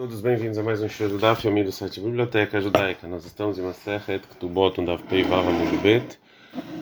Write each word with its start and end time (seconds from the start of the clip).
Todos 0.00 0.22
bem-vindos 0.22 0.56
a 0.56 0.62
mais 0.62 0.80
um 0.80 0.88
show 0.88 1.10
do 1.10 1.18
Daf 1.18 1.46
Yomi 1.46 1.62
do 1.62 1.70
site 1.70 2.00
Biblioteca 2.00 2.58
Judaica. 2.58 3.06
Nós 3.06 3.26
estamos 3.26 3.58
em 3.58 3.60
Masechet 3.60 4.26
Ktubot, 4.28 4.80
um 4.80 4.84
Daf 4.86 5.02
Pei 5.02 5.22
Vav 5.22 5.44
Bet. 5.82 6.18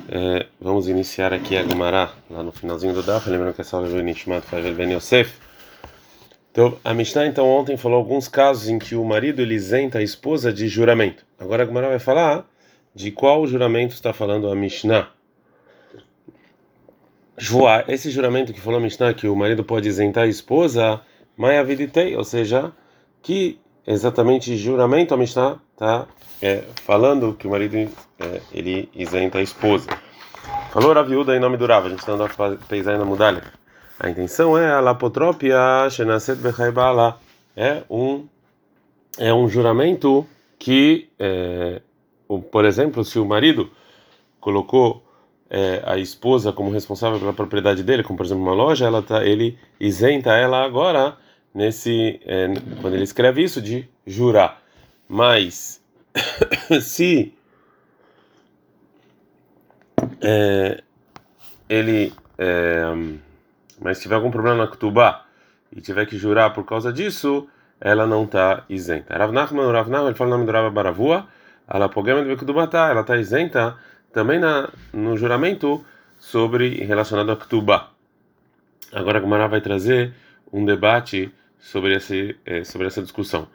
É, 0.09 0.47
vamos 0.61 0.89
iniciar 0.89 1.33
aqui 1.33 1.57
a 1.57 1.65
Gemara, 1.65 2.13
lá 2.31 2.45
no 2.45 2.53
finalzinho 2.53 2.95
do 2.95 3.03
Daf. 3.03 3.29
Lembrando 3.29 3.55
que 3.55 3.61
essa 3.61 3.77
aula 3.77 3.89
é 3.89 4.03
Nishmat 4.03 4.47
Favel 4.47 4.73
Ben 4.73 4.93
Yosef. 4.93 5.35
Então, 6.53 6.79
a 6.85 6.95
Mishnah, 6.95 7.27
então, 7.27 7.45
ontem 7.49 7.77
falou 7.77 7.99
alguns 7.99 8.29
casos 8.29 8.69
em 8.69 8.79
que 8.79 8.95
o 8.95 9.05
marido 9.05 9.43
ele 9.43 9.57
isenta 9.57 9.99
a 9.99 10.03
esposa 10.03 10.53
de 10.53 10.69
juramento. 10.69 11.27
Agora 11.41 11.65
a 11.65 11.67
Gemara 11.67 11.89
vai 11.89 11.99
falar 11.99 12.49
de 12.95 13.11
qual 13.11 13.45
juramento 13.49 13.95
está 13.95 14.13
falando 14.13 14.49
a 14.49 14.55
Mishnah. 14.55 15.11
Esse 17.89 18.13
juramento 18.13 18.53
que 18.53 18.61
falou 18.61 18.79
a 18.79 18.81
Mishnah 18.81 19.13
que 19.13 19.27
o 19.27 19.35
marido 19.35 19.65
pode 19.65 19.89
isentar 19.89 20.23
a 20.23 20.29
esposa, 20.29 21.01
Mayaviditei, 21.37 22.15
ou 22.15 22.23
seja, 22.23 22.73
que 23.23 23.59
exatamente 23.87 24.57
juramento 24.57 25.15
a 25.15 25.17
Mishnah 25.17 25.59
está 25.73 26.07
é, 26.43 26.65
falando 26.85 27.35
que 27.35 27.47
o 27.47 27.51
marido 27.51 27.77
é, 27.77 28.41
ele 28.53 28.89
isenta 28.95 29.39
a 29.39 29.43
esposa. 29.43 29.89
Falou 30.73 30.93
a 30.93 31.03
viúva 31.03 31.37
em 31.37 31.41
nome 31.41 31.57
do 31.57 31.67
Rava, 31.67 31.87
a 31.87 31.91
gente 31.91 32.01
está 32.01 32.13
andando 32.13 32.31
a 32.39 32.67
pesar 32.67 32.99
na 32.99 33.05
mudalha. 33.05 33.43
A 33.99 34.09
intenção 34.09 34.57
é 34.57 34.71
a 34.71 34.81
lapotropia 34.81 35.89
shenaset 35.91 36.41
bechaibala. 36.41 37.19
É 37.57 37.83
um 37.91 38.27
é 39.19 39.35
um 39.35 39.49
juramento 39.49 40.25
que, 40.59 41.09
é, 41.19 41.83
o, 42.29 42.41
por 42.41 42.65
exemplo, 42.65 43.05
se 43.05 43.19
o 43.19 43.27
marido 43.27 43.71
colocou 44.41 45.03
é, 45.51 45.83
a 45.85 45.99
esposa 45.99 46.53
como 46.53 46.71
responsável 46.71 47.19
pela 47.19 47.33
propriedade 47.33 47.83
dele, 47.83 48.05
como 48.05 48.17
por 48.17 48.25
exemplo 48.25 48.45
uma 48.45 48.55
loja, 48.55 48.87
ela 48.87 49.03
tá, 49.03 49.25
ele 49.25 49.59
isenta 49.81 50.31
ela 50.31 50.65
agora 50.65 51.17
nesse 51.59 52.21
é, 52.25 52.47
quando 52.81 52.95
ele 52.95 53.03
escreve 53.03 53.43
isso 53.43 53.61
de 53.61 53.89
jurar. 54.07 54.63
Mas 55.09 55.83
se 56.81 57.35
é, 60.21 60.83
ele 61.69 62.13
é, 62.39 62.85
mas 63.81 64.01
tiver 64.01 64.15
algum 64.15 64.31
problema 64.31 64.57
na 64.57 64.71
Ketubá 64.71 65.27
e 65.75 65.81
tiver 65.81 66.07
que 66.07 66.17
jurar 66.17 66.55
por 66.55 66.65
causa 66.65 66.93
disso, 66.93 67.49
ela 67.81 68.07
não 68.07 68.23
está 68.25 68.65
isenta. 68.69 69.17
Rav 69.17 69.33
Nachman, 69.33 69.73
Rav 69.73 69.91
Nachman, 69.91 70.07
ele 70.07 70.15
fala 70.15 70.31
o 70.31 70.33
nome 70.35 70.47
do 70.47 70.53
Rav 70.53 70.73
Baravua, 70.73 71.27
ela 71.67 71.91
ela 72.91 73.01
está 73.01 73.17
isenta 73.17 73.77
também 74.13 74.39
na, 74.39 74.71
no 74.93 75.17
juramento 75.17 75.85
sobre 76.19 76.85
relacionado 76.85 77.33
a 77.33 77.37
Ketubá. 77.37 77.91
Agora 78.93 79.19
a 79.19 79.21
Gemara 79.21 79.49
vai 79.49 79.61
trazer 79.61 80.15
um 80.53 80.65
debate 80.65 81.33
sobre 81.59 81.95
esse 81.95 82.37
é, 82.45 82.65
sobre 82.65 82.87
essa 82.87 83.03
discussão. 83.03 83.49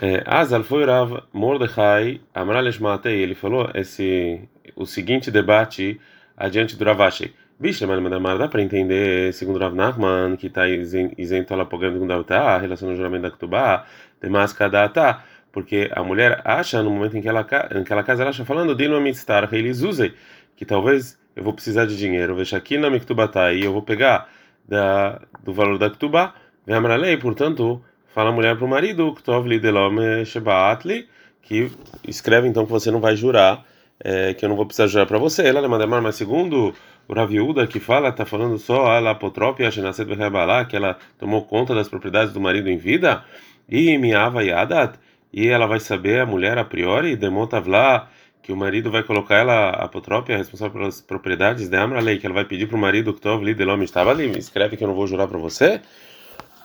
É, 0.00 0.22
Azal 0.26 0.64
foi 0.64 0.84
Rav 0.86 1.22
Mordechai 1.32 2.20
Amralesh 2.34 2.78
Matei, 2.78 3.20
ele 3.20 3.34
falou 3.34 3.70
esse 3.74 4.48
o 4.74 4.86
seguinte 4.86 5.30
debate 5.30 6.00
adiante 6.36 6.76
do 6.76 6.84
Ravashi. 6.84 7.34
Bicho, 7.62 7.86
mas 7.86 8.38
dá 8.38 8.48
para 8.48 8.60
entender, 8.60 9.32
segundo 9.34 9.58
Rav 9.58 9.72
Nachman, 9.72 10.36
que 10.36 10.48
está 10.48 10.68
isento 10.68 11.54
ela 11.54 11.64
pogando 11.64 12.00
com 12.00 12.06
Davta, 12.08 12.58
relação 12.58 12.88
ao 12.88 12.96
juramento 12.96 13.22
da 13.22 13.30
Ketubá, 13.30 13.86
demais 14.20 14.52
tá 14.52 15.24
porque 15.52 15.88
a 15.92 16.02
mulher 16.02 16.40
acha, 16.44 16.82
no 16.82 16.90
momento 16.90 17.16
em 17.16 17.22
que 17.22 17.28
ela, 17.28 17.46
em 17.76 17.84
que 17.84 17.92
ela 17.92 18.02
casa, 18.02 18.22
ela 18.22 18.30
acha 18.30 18.44
falando, 18.44 18.74
Dino 18.74 18.96
Amitztar, 18.96 19.48
eles 19.52 19.82
usem, 19.82 20.12
que 20.56 20.64
talvez 20.64 21.16
eu 21.36 21.44
vou 21.44 21.52
precisar 21.52 21.84
de 21.84 21.96
dinheiro, 21.96 22.34
veja 22.34 22.56
aqui 22.56 22.78
na 22.78 22.90
Miktubatá, 22.90 23.52
e 23.52 23.62
eu 23.62 23.72
vou 23.72 23.82
pegar 23.82 24.28
da, 24.66 25.20
do 25.44 25.52
valor 25.52 25.78
da 25.78 25.88
Ketubá, 25.88 26.34
lei, 26.96 27.16
portanto, 27.16 27.82
fala 28.14 28.30
a 28.30 28.32
mulher 28.32 28.56
para 28.56 28.64
o 28.64 28.68
marido, 28.68 29.14
que 31.42 31.70
escreve 32.06 32.46
então 32.46 32.64
que 32.64 32.70
você 32.70 32.90
não 32.90 33.00
vai 33.00 33.16
jurar, 33.16 33.64
é, 33.98 34.32
que 34.34 34.44
eu 34.44 34.48
não 34.48 34.56
vou 34.56 34.64
precisar 34.64 34.86
jurar 34.86 35.06
para 35.06 35.18
você. 35.18 35.46
Ela 35.46 35.66
manda 35.68 35.86
mas 35.86 36.14
segundo 36.14 36.74
o 37.08 37.14
Raviúda 37.14 37.66
que 37.66 37.80
fala, 37.80 38.10
está 38.10 38.24
falando 38.24 38.58
só 38.58 38.86
a 38.86 39.10
apotrópia, 39.10 39.70
que 40.68 40.76
ela 40.76 40.96
tomou 41.18 41.44
conta 41.44 41.74
das 41.74 41.88
propriedades 41.88 42.32
do 42.32 42.40
marido 42.40 42.68
em 42.68 42.76
vida, 42.76 43.24
e 43.68 43.96
miava 43.98 44.44
yadat, 44.44 44.98
e 45.32 45.48
ela 45.48 45.66
vai 45.66 45.80
saber, 45.80 46.20
a 46.20 46.26
mulher 46.26 46.58
a 46.58 46.64
priori, 46.64 47.16
demontavla, 47.16 48.08
que 48.42 48.52
o 48.52 48.56
marido 48.56 48.90
vai 48.90 49.02
colocar 49.02 49.36
ela, 49.36 49.70
a 49.70 49.84
apotrópia, 49.84 50.36
responsável 50.36 50.78
pelas 50.78 51.00
propriedades 51.00 51.68
de 51.68 51.76
Amralei, 51.76 52.18
que 52.18 52.26
ela 52.26 52.34
vai 52.34 52.44
pedir 52.44 52.66
para 52.66 52.76
o 52.76 52.80
marido 52.80 53.12
que 53.12 53.20
estava 53.84 54.10
ali, 54.10 54.26
escreve 54.38 54.76
que 54.76 54.84
eu 54.84 54.88
não 54.88 54.94
vou 54.94 55.06
jurar 55.06 55.28
para 55.28 55.38
você. 55.38 55.80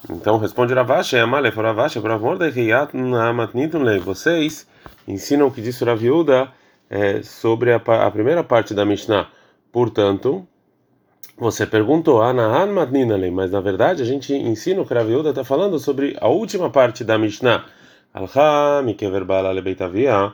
Então 0.09 0.37
responde 0.37 0.73
Ravashi, 0.73 1.17
Amale, 1.17 1.49
Ravashi, 1.49 1.99
vocês 4.03 4.67
ensinam 5.07 5.47
o 5.47 5.51
que 5.51 5.61
disse 5.61 5.83
Raviuda 5.83 6.51
é, 6.89 7.21
sobre 7.23 7.73
a, 7.73 7.77
a, 7.77 8.11
primeira 8.11 8.43
parte 8.43 8.73
da 8.73 8.85
Mishnah. 8.85 9.27
Portanto, 9.71 10.47
você 11.37 11.65
perguntou, 11.65 12.21
Anahan 12.21 12.67
Matninale, 12.67 13.29
mas 13.31 13.51
na 13.51 13.59
verdade 13.59 14.01
a 14.01 14.05
gente 14.05 14.33
ensina 14.33 14.81
o 14.81 14.85
que 14.85 14.93
Raviuda 14.93 15.29
está 15.29 15.43
falando 15.43 15.79
sobre 15.79 16.15
a 16.21 16.27
última 16.27 16.69
parte 16.69 17.03
da 17.03 17.17
Mishnah. 17.17 17.65
Alha, 18.13 18.81
Mikeverbala 18.83 19.51
Lebeitavia. 19.51 20.33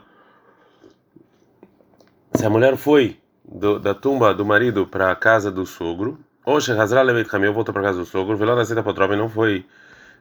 Se 2.34 2.46
a 2.46 2.50
mulher 2.50 2.76
foi 2.76 3.18
do, 3.44 3.78
da 3.78 3.94
tumba 3.94 4.32
do 4.32 4.44
marido 4.44 4.86
para 4.86 5.10
a 5.10 5.16
casa 5.16 5.50
do 5.50 5.66
sogro, 5.66 6.18
Oxe, 6.46 6.72
Hazra 6.72 7.00
Leveit 7.00 7.26
Kamil 7.26 7.54
voltou 7.54 7.72
para 7.72 7.84
casa 7.84 7.98
do 7.98 8.04
sogro, 8.04 8.36
Veló 8.36 8.54
da 8.54 8.66
Seta 8.66 8.82
Potrova 8.82 9.16
não 9.16 9.30
foi, 9.30 9.64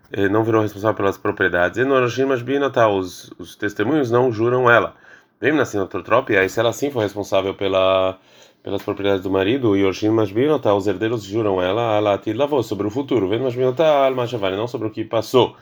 eh, 0.10 0.30
não 0.30 0.42
virou 0.42 0.62
responsável 0.62 0.96
pelas 0.96 1.18
propriedades. 1.18 1.78
E 1.78 1.84
no 1.84 1.96
Oroshim 1.96 2.24
Mashbinotá, 2.24 2.88
os, 2.88 3.30
os 3.38 3.58
testemunhos 3.58 4.10
não 4.10 4.32
juram 4.32 4.72
ela. 4.72 4.96
Vem 5.42 5.52
na 5.52 5.66
Sinotrotrop, 5.66 6.30
e 6.30 6.38
aí 6.38 6.48
se 6.48 6.62
ela 6.62 6.72
sim 6.72 6.90
foi 6.90 7.04
responsável 7.04 7.54
pela, 7.54 8.18
pelas 8.64 8.82
propriedades 8.82 9.22
do 9.22 9.30
marido, 9.30 9.76
e 9.76 9.84
Oroshim 9.84 10.12
Mashbinotá, 10.12 10.74
os 10.74 10.88
herdeiros 10.88 11.24
juram 11.24 11.62
ela, 11.62 11.98
ela 11.98 12.22
lavou 12.36 12.64
sobre 12.64 12.88
o 12.88 12.90
futuro. 12.90 13.28
Vem 13.28 13.40
Mashbinotá, 13.40 14.06
Al-Mashavani, 14.06 14.56
não 14.56 14.66
sobre 14.68 14.88
o 14.88 14.92
que 14.92 15.04
passou. 15.04 15.58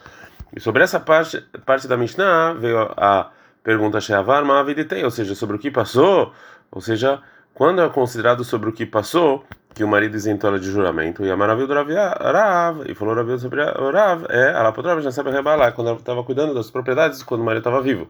E 0.56 0.60
sobre 0.60 0.84
essa 0.84 1.00
parte, 1.00 1.42
parte 1.66 1.88
da 1.88 1.98
Mishnah 1.98 2.54
veio 2.54 2.82
a 2.98 3.32
pergunta 3.64 4.00
Sheavar 4.00 4.46
Ma'aviditei, 4.46 5.04
ou 5.04 5.10
seja, 5.10 5.34
sobre 5.34 5.56
o 5.56 5.60
que 5.60 5.72
passou, 5.72 6.32
ou 6.72 6.82
seja, 6.82 7.20
quando 7.52 7.82
é 7.82 7.90
considerado 7.90 8.44
sobre 8.44 8.70
o 8.70 8.74
que 8.74 8.86
passou, 8.86 9.44
que 9.74 9.84
o 9.84 9.88
marido 9.88 10.16
isentou 10.16 10.50
ela 10.50 10.60
de 10.60 10.70
juramento, 10.70 11.26
e 11.26 11.32
a 11.32 11.38
maravilha 11.38 11.68
do 11.68 11.74
Rav, 11.74 12.84
e 12.90 12.94
falou 12.94 13.16
Rav 13.16 13.40
sobre 13.40 13.64
Rav, 13.64 14.26
é, 14.30 14.52
ela 14.52 14.72
potrava 14.72 15.02
já 15.02 15.12
sabe 15.12 15.32
rebalar, 15.32 15.74
quando 15.74 15.88
ela 15.88 15.98
estava 15.98 16.24
cuidando 16.24 16.54
das 16.54 16.70
propriedades, 16.70 17.24
quando 17.24 17.42
o 17.42 17.44
marido 17.44 17.62
estava 17.62 17.82
vivo. 17.82 18.10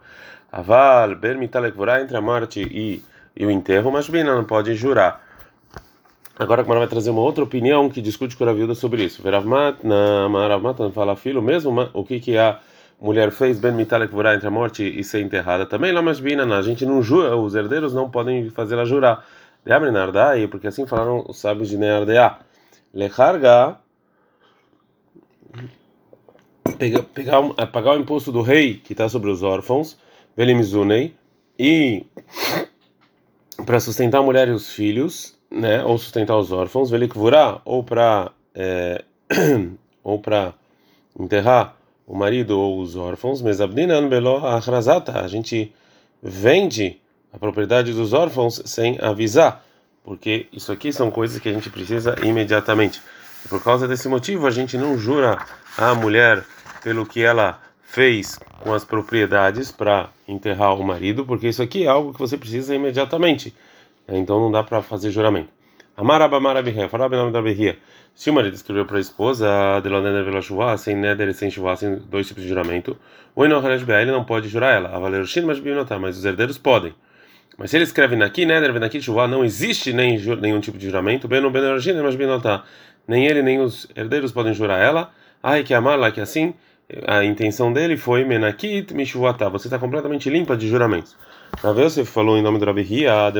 Aval, 0.51 1.15
Bermitalekvurá, 1.15 2.01
entre 2.01 2.17
a 2.17 2.21
morte 2.21 2.61
e, 2.61 3.03
e 3.35 3.45
o 3.45 3.51
enterro, 3.51 3.91
mas 3.91 4.09
Bina 4.09 4.35
não 4.35 4.43
pode 4.43 4.75
jurar. 4.75 5.23
Agora 6.37 6.61
a 6.61 6.63
Gemara 6.63 6.79
vai 6.79 6.89
trazer 6.89 7.11
uma 7.11 7.21
outra 7.21 7.43
opinião 7.43 7.89
que 7.89 8.01
discute 8.01 8.35
com 8.35 8.43
a 8.45 8.53
viúva 8.53 8.73
sobre 8.73 9.03
isso. 9.03 9.21
Veravmat, 9.21 9.83
na 9.83 10.27
Maravmat, 10.27 10.77
fala 10.91 11.15
filho 11.15 11.41
mesmo, 11.41 11.89
o 11.93 12.03
que 12.03 12.19
que 12.19 12.37
a 12.37 12.59
mulher 12.99 13.31
fez, 13.31 13.59
Ben 13.59 13.71
Mitalek 13.71 14.11
Vurá, 14.11 14.33
entre 14.33 14.47
a 14.47 14.51
morte 14.51 14.83
e 14.83 15.03
ser 15.03 15.21
enterrada 15.21 15.65
também, 15.65 15.91
lá 15.91 16.01
mas 16.01 16.19
Bina, 16.19 16.43
a 16.57 16.61
gente 16.61 16.85
não 16.85 17.01
jura, 17.01 17.35
os 17.37 17.53
herdeiros 17.53 17.93
não 17.93 18.09
podem 18.09 18.49
fazer 18.49 18.73
ela 18.73 18.85
jurar. 18.85 19.23
De 19.65 19.71
Amrinardai, 19.71 20.47
porque 20.47 20.67
assim 20.67 20.87
falaram 20.87 21.23
os 21.27 21.39
sábios 21.39 21.69
de 21.69 21.77
Neardea. 21.77 22.37
Lecharga, 22.93 23.77
pegar, 26.77 27.03
pegar, 27.03 27.67
pagar 27.67 27.97
o 27.97 27.99
imposto 27.99 28.31
do 28.31 28.41
rei 28.41 28.75
que 28.75 28.93
está 28.93 29.07
sobre 29.07 29.29
os 29.29 29.43
órfãos, 29.43 29.97
Velimizunei, 30.35 31.15
e 31.57 32.05
para 33.65 33.79
sustentar 33.79 34.19
a 34.19 34.23
mulher 34.23 34.47
e 34.47 34.51
os 34.51 34.71
filhos, 34.71 35.37
né, 35.49 35.83
ou 35.83 35.97
sustentar 35.97 36.37
os 36.37 36.51
órfãos, 36.51 36.89
Velikvurá, 36.89 37.61
ou 37.63 37.83
para 37.83 38.31
é, 38.55 39.03
ou 40.03 40.19
para 40.19 40.53
enterrar 41.19 41.75
o 42.07 42.15
marido 42.15 42.59
ou 42.59 42.79
os 42.79 42.95
órfãos, 42.95 43.41
Mesabdinan 43.41 44.09
Belo 44.09 44.45
Achrazata, 44.45 45.21
a 45.21 45.27
gente 45.27 45.73
vende 46.21 46.99
a 47.33 47.39
propriedade 47.39 47.93
dos 47.93 48.13
órfãos 48.13 48.61
sem 48.65 48.97
avisar, 49.01 49.63
porque 50.03 50.47
isso 50.51 50.71
aqui 50.71 50.91
são 50.91 51.09
coisas 51.09 51.39
que 51.39 51.49
a 51.49 51.53
gente 51.53 51.69
precisa 51.69 52.15
imediatamente. 52.23 53.01
E 53.45 53.47
por 53.47 53.63
causa 53.63 53.87
desse 53.87 54.07
motivo, 54.07 54.47
a 54.47 54.51
gente 54.51 54.77
não 54.77 54.97
jura 54.97 55.37
a 55.77 55.95
mulher 55.95 56.43
pelo 56.83 57.05
que 57.05 57.21
ela 57.21 57.59
fez 57.83 58.39
com 58.61 58.73
as 58.73 58.85
propriedades 58.85 59.71
para 59.71 60.09
enterrar 60.27 60.75
o 60.75 60.83
marido, 60.83 61.25
porque 61.25 61.47
isso 61.47 61.61
aqui 61.61 61.85
é 61.85 61.87
algo 61.87 62.13
que 62.13 62.19
você 62.19 62.37
precisa 62.37 62.73
imediatamente. 62.73 63.53
Então 64.07 64.39
não 64.39 64.51
dá 64.51 64.63
para 64.63 64.81
fazer 64.81 65.11
juramento. 65.11 65.49
Se 68.13 68.29
o 68.29 68.33
marido 68.33 68.53
escreveu 68.53 68.85
para 68.85 68.97
a 68.97 68.99
esposa, 68.99 69.47
sem 70.77 70.95
neder 70.95 71.27
e 71.27 71.33
sem 71.33 71.51
chuva, 71.51 71.75
sem 71.75 71.95
dois 71.97 72.27
tipos 72.27 72.43
de 72.43 72.49
juramento, 72.49 72.97
o 73.35 73.43
ele 73.45 74.11
não 74.11 74.23
pode 74.23 74.47
jurar 74.47 74.75
ela. 74.75 74.99
Mas 75.99 76.17
os 76.17 76.25
herdeiros 76.25 76.57
podem. 76.57 76.93
Mas 77.61 77.69
se 77.69 77.77
ele 77.77 77.83
escreve 77.83 78.15
naqui, 78.15 78.43
né, 78.43 78.59
naqui 78.79 78.99
chuvá, 78.99 79.27
não 79.27 79.45
existe 79.45 79.93
nem, 79.93 80.17
nenhum 80.41 80.59
tipo 80.59 80.79
de 80.79 80.87
juramento, 80.87 81.27
bem 81.27 81.39
no 81.39 81.51
mas 81.51 82.15
bem 82.15 82.27
Nem 83.07 83.27
ele 83.27 83.43
nem 83.43 83.59
os 83.59 83.87
herdeiros 83.95 84.31
podem 84.31 84.51
jurar 84.51 84.81
ela. 84.81 85.11
Ai 85.43 85.63
que 85.63 85.71
amar 85.71 85.97
lá 85.99 86.09
que 86.09 86.19
assim 86.19 86.55
a 87.07 87.23
intenção 87.23 87.71
dele 87.71 87.97
foi 87.97 88.23
menakit 88.23 88.91
mishvuatá, 88.95 89.47
você 89.47 89.67
está 89.67 89.77
completamente 89.77 90.27
limpa 90.27 90.57
de 90.57 90.67
juramentos. 90.67 91.15
Rav 91.61 91.79
Yosef 91.79 92.11
falou 92.11 92.35
em 92.35 92.41
nome 92.41 92.57
do 92.57 92.65
Rabi 92.65 92.81
Ria, 92.81 93.31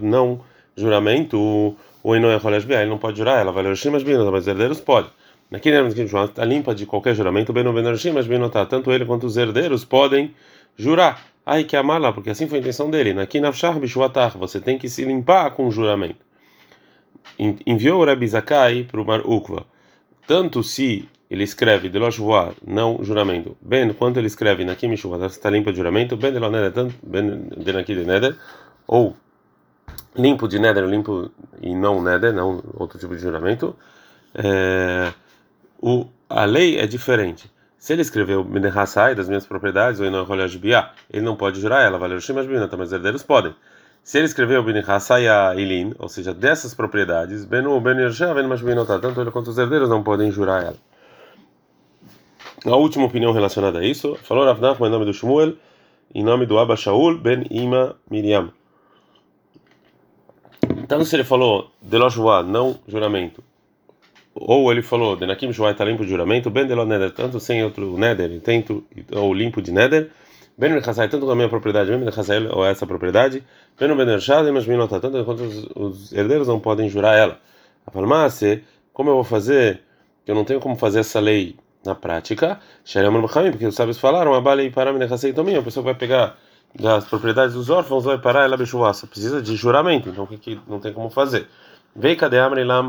não 0.00 0.40
juramento, 0.74 1.76
o 2.02 2.16
Enoecholesh 2.16 2.64
ele 2.70 2.86
não 2.86 2.96
pode 2.96 3.18
jurar, 3.18 3.38
ela 3.38 3.52
vai 3.52 3.64
ler 3.64 3.70
mas 3.70 4.02
os 4.02 4.46
herdeiros 4.48 4.80
podem. 4.80 5.10
Aqui 5.52 5.70
né, 5.70 5.86
está 5.86 6.42
limpa 6.42 6.74
de 6.74 6.86
qualquer 6.86 7.14
juramento, 7.14 7.52
bem 7.52 7.64
no 7.64 7.74
Benoshim, 7.74 8.12
mas 8.12 8.26
bem 8.26 8.38
notar, 8.38 8.64
tanto 8.64 8.90
ele 8.90 9.04
quanto 9.04 9.26
os 9.26 9.36
herdeiros 9.36 9.84
podem 9.84 10.34
jurar. 10.74 11.22
Ai 11.50 11.64
que 11.64 11.74
amá-la, 11.78 12.12
porque 12.12 12.28
assim 12.28 12.46
foi 12.46 12.58
a 12.58 12.60
intenção 12.60 12.90
dele. 12.90 13.14
Naqui 13.14 13.40
nafshar 13.40 13.80
bishuatar, 13.80 14.36
você 14.36 14.60
tem 14.60 14.76
que 14.76 14.86
se 14.86 15.02
limpar 15.02 15.50
com 15.52 15.66
o 15.66 15.70
juramento. 15.70 16.22
Enviou 17.66 18.02
o 18.02 18.04
Rabi 18.04 18.28
Zakai 18.28 18.84
para 18.84 19.00
o 19.00 19.04
Mar 19.06 19.22
Ukva. 19.24 19.64
Tanto 20.26 20.62
se 20.62 21.08
ele 21.30 21.44
escreve 21.44 21.88
de 21.88 21.98
loshvoa, 21.98 22.54
não 22.66 23.02
juramento, 23.02 23.56
bem 23.62 23.90
quanto 23.94 24.18
ele 24.18 24.26
escreve 24.26 24.62
naqui 24.62 24.86
mishuatar, 24.86 25.28
está 25.28 25.48
limpo 25.48 25.70
de 25.70 25.78
juramento, 25.78 26.18
bem 26.18 26.34
de 26.34 26.38
neder, 26.38 26.92
bem 27.02 27.48
de 27.56 27.72
naqui 27.72 27.94
de 27.94 28.04
neder, 28.04 28.36
ou 28.86 29.16
limpo 30.16 30.46
de 30.46 30.58
neder, 30.58 30.84
limpo 30.84 31.30
e 31.62 31.74
não 31.74 32.02
neder, 32.02 32.34
não 32.34 32.62
outro 32.74 32.98
tipo 32.98 33.16
de 33.16 33.22
juramento. 33.22 33.74
É, 34.34 35.14
o, 35.80 36.08
a 36.28 36.44
lei 36.44 36.76
é 36.78 36.86
diferente. 36.86 37.50
Se 37.78 37.92
ele 37.92 38.02
escreveu 38.02 38.44
Minehassai 38.44 39.14
das 39.14 39.28
minhas 39.28 39.46
propriedades, 39.46 40.00
ou 40.00 40.06
Enoholashbiá, 40.06 40.90
ele 41.10 41.24
não 41.24 41.36
pode 41.36 41.60
jurar 41.60 41.84
ela, 41.84 41.96
valeu 41.96 42.20
Shimas 42.20 42.44
Binata, 42.44 42.76
mas 42.76 42.92
herdeiros 42.92 43.22
podem. 43.22 43.54
Se 44.02 44.18
ele 44.18 44.26
escreveu 44.26 44.64
Minehassai 44.64 45.28
a 45.28 45.54
Ilin, 45.54 45.94
ou 45.98 46.08
seja, 46.08 46.34
dessas 46.34 46.74
propriedades, 46.74 47.44
Benu 47.44 47.80
Ben 47.80 47.96
Yershev, 47.98 48.34
tanto 49.00 49.20
ele 49.20 49.30
quanto 49.30 49.50
os 49.50 49.58
herdeiros 49.58 49.88
não 49.88 50.02
podem 50.02 50.30
jurar 50.30 50.64
ela. 50.64 50.76
A 52.66 52.76
última 52.76 53.04
opinião 53.04 53.32
relacionada 53.32 53.78
a 53.78 53.84
isso, 53.84 54.16
falou 54.24 54.44
Rav 54.44 54.60
em 54.84 54.90
nome 54.90 55.04
do 55.04 55.14
Shmuel, 55.14 55.54
em 56.12 56.24
nome 56.24 56.46
do 56.46 56.58
Abba 56.58 56.74
Shaul 56.74 57.16
ben 57.16 57.46
Ima 57.50 57.94
Miriam. 58.10 58.50
Então, 60.78 61.04
se 61.04 61.14
ele 61.14 61.22
falou 61.22 61.70
Deloshua, 61.80 62.42
não 62.42 62.80
juramento, 62.88 63.44
ou 64.40 64.70
ele 64.70 64.82
falou, 64.82 65.16
Denakim 65.16 65.52
Shuai 65.52 65.72
está 65.72 65.84
limpo 65.84 66.04
de 66.04 66.10
juramento, 66.10 66.50
Ben 66.50 66.66
Delon 66.66 66.86
Neder, 66.86 67.10
tanto 67.12 67.40
sem 67.40 67.64
outro 67.64 67.98
Neder, 67.98 68.40
tento, 68.40 68.84
ou 69.12 69.34
limpo 69.34 69.60
de 69.60 69.72
Neder, 69.72 70.10
Ben 70.56 70.72
Mechazai, 70.72 71.08
tanto 71.08 71.26
com 71.26 71.32
a 71.32 71.36
minha 71.36 71.48
propriedade, 71.48 71.90
Ben 71.90 71.98
Mechazai, 71.98 72.46
ou 72.46 72.64
essa 72.64 72.86
propriedade, 72.86 73.44
Ben 73.78 73.94
Ben 73.96 74.08
Ershad, 74.08 74.50
mas 74.52 74.66
Minota, 74.66 75.00
tanto 75.00 75.24
quanto 75.24 75.42
os, 75.42 75.68
os 75.74 76.12
herdeiros 76.12 76.48
não 76.48 76.60
podem 76.60 76.88
jurar 76.88 77.16
ela. 77.16 77.38
A 77.86 77.90
farmácia, 77.90 78.62
como 78.92 79.10
eu 79.10 79.14
vou 79.14 79.24
fazer, 79.24 79.80
eu 80.26 80.34
não 80.34 80.44
tenho 80.44 80.60
como 80.60 80.76
fazer 80.76 81.00
essa 81.00 81.20
lei 81.20 81.56
na 81.84 81.94
prática, 81.94 82.60
porque 83.50 83.66
os 83.66 83.74
sábios 83.74 83.98
falaram, 83.98 84.34
a 84.34 84.40
bala 84.40 84.62
e 84.62 84.70
parar 84.70 84.92
me 84.92 85.04
a 85.04 85.62
pessoa 85.62 85.84
vai 85.84 85.94
pegar 85.94 86.36
das 86.74 87.04
propriedades 87.06 87.54
dos 87.54 87.70
órfãos 87.70 88.04
vai 88.04 88.18
parar 88.18 88.44
ela 88.44 88.56
bechuvaça, 88.56 89.06
precisa 89.06 89.40
de 89.40 89.56
juramento, 89.56 90.08
então 90.08 90.24
o 90.24 90.26
que, 90.26 90.36
que 90.36 90.60
não 90.66 90.78
tem 90.80 90.92
como 90.92 91.08
fazer? 91.08 91.48
Amri 92.38 92.62
lá? 92.62 92.80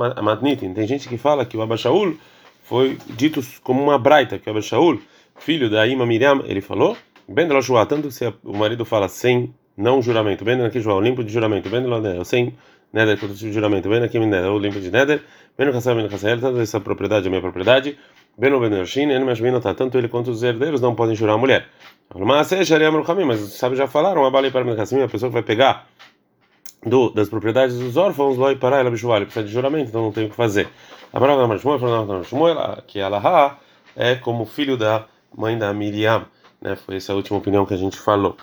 Tem 0.75 0.85
gente 0.87 1.09
que 1.09 1.17
fala 1.17 1.43
que 1.43 1.57
o 1.57 1.61
Abashaul 1.61 2.15
foi 2.63 2.97
dito 3.07 3.41
como 3.63 3.81
uma 3.81 3.97
braita, 3.97 4.37
que 4.37 4.47
o 4.47 4.51
Abashaul, 4.51 4.99
filho 5.39 5.69
da 5.69 5.87
Ima 5.87 6.05
Miriam, 6.05 6.43
ele 6.45 6.61
falou, 6.61 6.95
de 7.27 7.45
Loshua, 7.45 7.85
tanto 7.87 8.11
se 8.11 8.31
o 8.43 8.55
marido 8.55 8.85
fala 8.85 9.07
sem 9.07 9.53
não 9.75 10.01
juramento, 10.01 10.45
bem 10.45 10.63
aqui 10.63 10.79
João, 10.79 11.01
limpo 11.01 11.23
de 11.23 11.33
juramento, 11.33 11.69
de 11.69 12.25
sem 12.25 12.53
Neder, 12.93 13.19
todo 13.19 13.33
tipo 13.33 13.47
de 13.47 13.53
juramento, 13.53 13.89
bem 13.89 14.03
aqui 14.03 14.19
Neder, 14.19 14.51
ou 14.51 14.59
limpo 14.59 14.79
de 14.79 14.91
Neder, 14.91 15.23
bem 15.57 15.65
no 15.65 15.73
Kassam, 15.73 15.95
bem 15.95 16.03
no 16.03 16.09
Kassam, 16.09 16.39
tanto 16.39 16.59
essa 16.59 16.79
propriedade 16.79 17.25
é 17.25 17.29
minha 17.29 17.41
propriedade, 17.41 17.97
bem 18.37 18.51
no 18.51 18.59
Benershin, 18.59 19.09
ele 19.09 19.25
mas 19.25 19.39
bem 19.39 19.51
notar, 19.51 19.73
tanto 19.73 19.97
ele 19.97 20.07
quanto 20.07 20.29
os 20.29 20.43
herdeiros 20.43 20.81
não 20.81 20.93
podem 20.93 21.15
jurar 21.15 21.33
a 21.33 21.37
mulher. 21.37 21.67
Mas 22.13 23.39
sabe 23.39 23.75
já 23.75 23.87
falaram, 23.87 24.25
a 24.25 24.29
bala 24.29 24.51
para 24.51 24.61
a 24.61 25.07
pessoa 25.07 25.29
que 25.29 25.33
vai 25.33 25.43
pegar 25.43 25.87
do, 26.85 27.09
das 27.09 27.29
propriedades 27.29 27.77
dos 27.77 27.97
órfãos, 27.97 28.37
vai 28.37 28.55
parar 28.55 28.79
ela 28.79 28.91
bichuar, 28.91 29.21
precisa 29.21 29.45
de 29.45 29.51
juramento, 29.51 29.89
então 29.89 30.01
não 30.01 30.11
tem 30.11 30.25
o 30.25 30.29
que 30.29 30.35
fazer. 30.35 30.69
A 31.11 31.19
palavra 31.19 31.47
da 31.47 32.23
Shmuel, 32.23 32.83
que 32.85 32.99
ela 32.99 33.57
é 33.95 34.15
como 34.15 34.45
filho 34.45 34.77
da 34.77 35.05
mãe 35.35 35.57
da 35.57 35.73
Miriam, 35.73 36.25
né? 36.61 36.75
Foi 36.75 36.95
essa 36.95 37.13
a 37.13 37.15
última 37.15 37.37
opinião 37.37 37.65
que 37.65 37.73
a 37.73 37.77
gente 37.77 37.97
falou. 37.97 38.37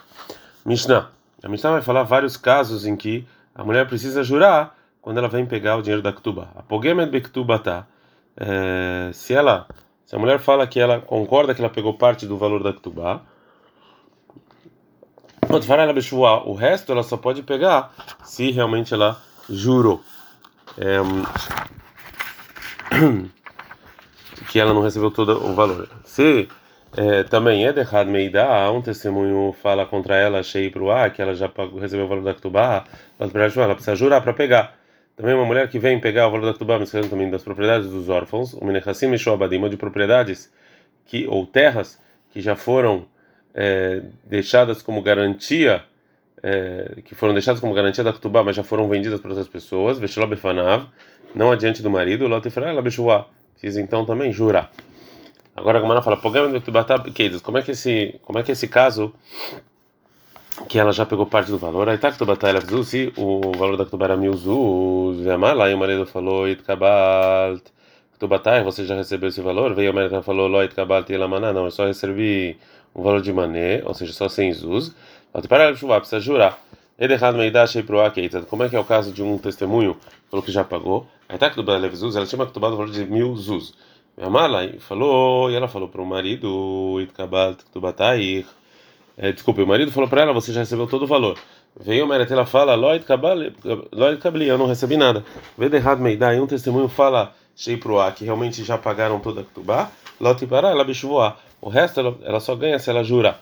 Mishnah. 0.64 1.10
A 1.42 1.48
Mishnah 1.48 1.72
vai 1.72 1.82
falar 1.82 2.02
vários 2.02 2.36
casos 2.36 2.86
em 2.86 2.96
que 2.96 3.26
a 3.54 3.62
mulher 3.62 3.86
precisa 3.86 4.24
jurar 4.24 4.76
quando 5.00 5.18
ela 5.18 5.28
vem 5.28 5.46
pegar 5.46 5.76
o 5.76 5.82
dinheiro 5.82 6.02
da 6.02 6.12
Ktuba. 6.12 6.50
A 6.56 6.62
Pogemet 6.62 7.10
Bektuba 7.10 7.58
tá. 7.58 7.86
É, 8.36 9.10
se 9.12 9.32
ela, 9.32 9.66
se 10.04 10.16
a 10.16 10.18
mulher 10.18 10.38
fala 10.38 10.66
que 10.66 10.80
ela 10.80 11.00
concorda 11.00 11.54
que 11.54 11.60
ela 11.60 11.70
pegou 11.70 11.94
parte 11.94 12.26
do 12.26 12.36
valor 12.36 12.62
da 12.62 12.72
Ktuba, 12.72 13.22
o 16.44 16.54
resto 16.54 16.92
ela 16.92 17.02
só 17.02 17.16
pode 17.16 17.42
pegar 17.42 17.94
se 18.24 18.50
realmente 18.50 18.92
ela 18.94 19.20
jurou. 19.48 20.02
É, 20.78 20.98
que 24.50 24.60
ela 24.60 24.74
não 24.74 24.82
recebeu 24.82 25.10
todo 25.10 25.44
o 25.44 25.54
valor. 25.54 25.88
Se 26.04 26.48
é, 26.96 27.22
também 27.24 27.66
é 27.66 27.72
derrado 27.72 28.10
meidá, 28.10 28.70
um 28.70 28.80
testemunho 28.80 29.54
fala 29.62 29.84
contra 29.84 30.16
ela, 30.16 30.40
achei 30.40 30.70
para 30.70 30.82
o 30.82 30.90
ar, 30.90 31.10
que 31.12 31.20
ela 31.20 31.34
já 31.34 31.50
recebeu 31.80 32.06
o 32.06 32.08
valor 32.08 32.24
da 32.24 32.34
Ktubá, 32.34 32.84
ela 33.18 33.74
precisa 33.74 33.94
jurar 33.94 34.22
para 34.22 34.32
pegar. 34.32 34.74
Também 35.16 35.34
uma 35.34 35.44
mulher 35.44 35.68
que 35.68 35.78
vem 35.78 36.00
pegar 36.00 36.28
o 36.28 36.30
valor 36.30 36.46
da 36.46 36.54
Ktubá, 36.54 36.78
mas 36.78 36.90
também 36.90 37.30
das 37.30 37.42
propriedades 37.42 37.90
dos 37.90 38.08
órfãos, 38.08 38.54
o 38.54 38.64
Menechassim 38.64 39.12
e 39.12 39.18
Shoabadim, 39.18 39.68
de 39.68 39.76
propriedades 39.76 40.52
que, 41.06 41.26
ou 41.26 41.46
terras 41.46 42.00
que 42.30 42.40
já 42.40 42.54
foram 42.54 43.06
é, 43.56 44.02
deixadas 44.22 44.82
como 44.82 45.00
garantia, 45.00 45.82
é, 46.42 47.00
que 47.02 47.14
foram 47.14 47.32
deixadas 47.32 47.58
como 47.58 47.72
garantia 47.72 48.04
da 48.04 48.12
Ktubá, 48.12 48.44
mas 48.44 48.54
já 48.54 48.62
foram 48.62 48.86
vendidas 48.86 49.18
para 49.18 49.30
outras 49.30 49.48
pessoas, 49.48 49.98
Vesheló 49.98 50.26
Befanav, 50.26 50.86
não 51.34 51.50
adiante 51.50 51.82
do 51.82 51.90
marido, 51.90 52.28
Ifrael 52.48 52.78
Abeshuá, 52.78 53.26
fiz 53.56 53.78
então 53.78 54.04
também 54.04 54.30
jurar. 54.30 54.70
Agora 55.56 55.78
a 55.78 55.80
Gamara 55.80 56.02
fala, 56.02 56.18
como 57.40 57.56
é 57.56 57.62
que 57.62 57.70
esse, 57.70 58.20
como 58.22 58.38
é 58.38 58.42
que 58.42 58.52
esse 58.52 58.68
caso 58.68 59.14
que 60.68 60.78
ela 60.78 60.92
já 60.92 61.06
pegou 61.06 61.26
parte 61.26 61.50
do 61.50 61.58
valor, 61.58 61.88
aí 61.88 61.96
tá 61.96 62.12
que 62.12 62.22
ela 62.50 62.60
se 62.84 63.12
o 63.16 63.52
valor 63.56 63.78
da 63.78 63.86
Ktubá 63.86 64.04
era 64.04 64.16
mil 64.18 64.34
zuz, 64.34 65.24
lá 65.54 65.70
e 65.70 65.74
o 65.74 65.78
marido 65.78 66.04
falou, 66.04 66.46
Itkabalt, 66.46 67.62
Ktubatai, 68.16 68.62
você 68.62 68.84
já 68.84 68.94
recebeu 68.94 69.28
esse 69.30 69.40
valor? 69.40 69.74
Veio 69.74 69.90
a 69.90 69.92
América 69.92 70.22
falou, 70.22 70.46
Loit 70.46 70.74
Kabalt 70.74 71.08
e 71.10 71.16
Lamaná, 71.16 71.52
não, 71.52 71.66
eu 71.66 71.70
só 71.70 71.86
recebi 71.86 72.58
um 72.96 73.02
valor 73.02 73.20
de 73.20 73.32
mané, 73.32 73.82
ou 73.84 73.92
seja, 73.92 74.12
só 74.14 74.28
sem 74.28 74.50
zuz. 74.52 74.94
Para 75.48 75.74
chuva, 75.76 76.00
precisa 76.00 76.18
jurar. 76.18 76.58
Ele 76.98 77.12
errado 77.12 77.36
meio 77.36 77.56
achei 77.58 77.82
pro 77.82 77.98
Como 78.48 78.62
é 78.62 78.70
que 78.70 78.74
é 78.74 78.80
o 78.80 78.84
caso 78.84 79.12
de 79.12 79.22
um 79.22 79.36
testemunho 79.36 79.98
falou 80.30 80.42
que 80.42 80.50
já 80.50 80.64
pagou? 80.64 81.06
Aí 81.28 81.36
tá 81.36 81.50
que 81.50 81.56
do 81.56 81.62
Belev 81.62 81.94
Zuz, 81.94 82.16
ela 82.16 82.24
tinha 82.24 82.46
tomado 82.46 82.72
o 82.72 82.76
valor 82.78 82.90
de 82.90 83.04
mil 83.04 83.36
zuz. 83.36 83.74
Minha 84.16 84.30
mala 84.30 84.66
falou, 84.78 85.50
e 85.50 85.54
ela 85.54 85.68
falou 85.68 85.88
para 85.88 86.00
o 86.00 86.06
marido, 86.06 86.98
Itkabalt 87.02 87.58
Ktubatai. 87.64 88.46
É, 89.18 89.30
desculpe, 89.30 89.60
o 89.60 89.66
marido 89.66 89.92
falou 89.92 90.08
para 90.08 90.22
ela, 90.22 90.32
você 90.32 90.54
já 90.54 90.60
recebeu 90.60 90.86
todo 90.86 91.02
o 91.02 91.06
valor. 91.06 91.36
Veio 91.78 92.06
o 92.06 92.08
Meret, 92.08 92.32
ela 92.32 92.46
fala, 92.46 92.74
Lloyd 92.74 93.04
Kabli, 93.04 94.48
eu 94.48 94.56
não 94.56 94.66
recebi 94.66 94.96
nada. 94.96 95.22
Veio 95.58 95.74
errado 95.74 96.00
meidá, 96.00 96.34
e 96.34 96.40
um 96.40 96.46
testemunho 96.46 96.88
fala, 96.88 97.34
Shei 97.54 97.76
pro 97.76 97.96
que 98.12 98.24
realmente 98.24 98.64
já 98.64 98.78
pagaram 98.78 99.20
toda 99.20 99.42
a 99.42 99.44
Ktubá, 99.44 99.90
Lot 100.18 100.46
Pará, 100.46 100.70
ela 100.70 100.84
bichuvoá. 100.84 101.36
O 101.60 101.68
resto 101.68 102.00
ela, 102.00 102.18
ela 102.22 102.40
só 102.40 102.54
ganha 102.54 102.78
se 102.78 102.90
ela 102.90 103.02
jura. 103.02 103.38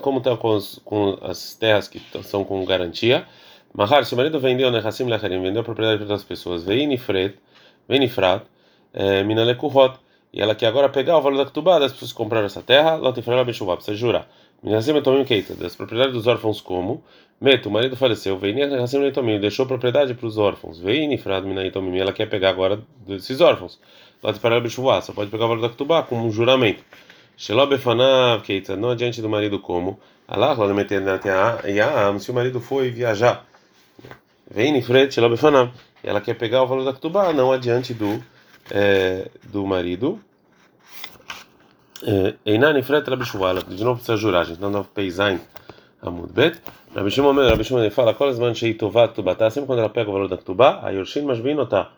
Como 0.00 0.18
está 0.18 0.36
com, 0.36 0.58
com, 0.84 1.18
as 1.22 1.54
terras 1.54 1.88
que 1.88 2.00
são 2.22 2.44
com 2.44 2.64
garantia? 2.64 3.26
Mahar, 3.74 4.04
se 4.04 4.14
o 4.14 4.16
marido 4.16 4.38
vendeu 4.38 4.70
Nehassim 4.70 5.04
Lecharim, 5.04 5.42
vendeu 5.42 5.60
a 5.60 5.64
propriedade 5.64 5.98
para 5.98 6.04
outras 6.04 6.22
pessoas, 6.22 6.62
Veinifret, 6.62 7.34
Veinifrat, 7.88 8.44
eh, 8.92 9.24
Minalekuhot, 9.24 9.98
e 10.32 10.40
ela 10.40 10.54
quer 10.54 10.68
agora 10.68 10.88
pegar 10.88 11.18
o 11.18 11.20
valor 11.20 11.38
da 11.38 11.44
Ketubá, 11.44 11.80
das 11.80 11.92
pessoas 11.92 12.12
compraram 12.12 12.46
essa 12.46 12.62
terra, 12.62 12.94
Lotifrela 12.94 13.44
Bechuvá, 13.44 13.74
precisa 13.74 13.96
jurar. 13.96 14.28
Minhassim 14.62 14.98
Tomim 15.02 15.24
Keita, 15.24 15.54
das 15.56 15.74
propriedades 15.74 16.14
dos 16.14 16.26
órfãos 16.28 16.60
como? 16.60 17.02
Meto, 17.40 17.68
o 17.68 17.72
marido 17.72 17.96
faleceu, 17.96 18.38
Veinifrat, 18.38 18.92
Leitomim, 18.94 19.40
deixou 19.40 19.66
propriedade 19.66 20.14
para 20.14 20.26
os 20.26 20.38
órfãos, 20.38 20.78
Veinifrat, 20.78 21.44
Minaitomim, 21.44 21.98
ela 21.98 22.12
quer 22.12 22.30
pegar 22.30 22.50
agora 22.50 22.80
desses 23.04 23.40
órfãos. 23.40 23.80
Só 25.02 25.12
pode 25.12 25.30
pegar 25.30 25.44
o 25.44 25.48
valor 25.48 25.60
da 25.60 25.68
Ketubá 25.68 26.02
como 26.02 26.26
um 26.26 26.30
juramento. 26.30 26.82
Shelob 27.36 27.76
Befanav 27.76 28.42
Keita, 28.42 28.76
não 28.76 28.90
adiante 28.90 29.20
do 29.20 29.28
marido 29.28 29.58
como? 29.58 29.98
Allah, 30.26 30.56
se 32.18 32.30
o 32.30 32.34
marido 32.34 32.60
foi 32.60 32.90
viajar, 32.90 33.44
vem 34.50 34.76
em 34.76 34.82
frente, 34.82 35.14
Shelob 35.14 35.32
Befanav, 35.32 35.70
ela 36.02 36.20
quer 36.20 36.34
pegar 36.34 36.62
o 36.62 36.66
valor 36.66 36.84
da 36.84 36.92
Ketubá, 36.92 37.32
não 37.32 37.52
adiante 37.52 37.92
do, 37.92 38.22
é, 38.70 39.28
do 39.44 39.66
marido. 39.66 40.20
Einan 42.44 42.78
Ifret 42.78 43.08
Rabi 43.08 43.24
Shuvala, 43.24 43.62
de 43.62 43.82
novo 43.82 43.96
precisa 43.96 44.16
jurar, 44.16 44.42
a 44.42 44.44
gente 44.44 44.60
não 44.60 44.70
dá 44.70 44.84
peizain 44.84 45.40
Amud 46.02 46.32
Bet. 46.32 46.60
Rabi 46.94 47.10
Shimon, 47.10 47.34
Rabi 47.34 47.64
Shimon 47.64 47.90
fala, 47.90 48.14
qual 48.14 48.28
as 48.30 48.38
manchas 48.38 48.64
aí 48.64 48.74
Tovat 48.74 49.14
Tubatá, 49.14 49.50
sempre 49.50 49.66
quando 49.66 49.78
ela 49.78 49.88
pega 49.88 50.10
o 50.10 50.12
valor 50.12 50.28
da 50.28 50.36
Ketubá, 50.36 50.80
a 50.82 50.90
Yorshin 50.90 51.22
Mashbin 51.22 51.58
Otá. 51.58 51.90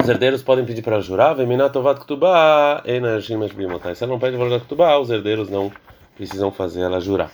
Os 0.00 0.08
herdeiros 0.08 0.42
podem 0.42 0.64
pedir 0.64 0.82
para 0.82 1.00
jurar, 1.00 1.34
Veminatovat 1.34 2.00
Ktubá, 2.00 2.82
Se 2.84 4.04
ela 4.04 4.12
não 4.12 4.18
pede 4.18 4.36
o 4.36 4.50
da 4.50 4.60
Ktubá, 4.60 4.98
os 4.98 5.10
herdeiros 5.10 5.48
não 5.50 5.72
precisam 6.16 6.50
fazer 6.50 6.82
ela 6.82 7.00
jurar. 7.00 7.30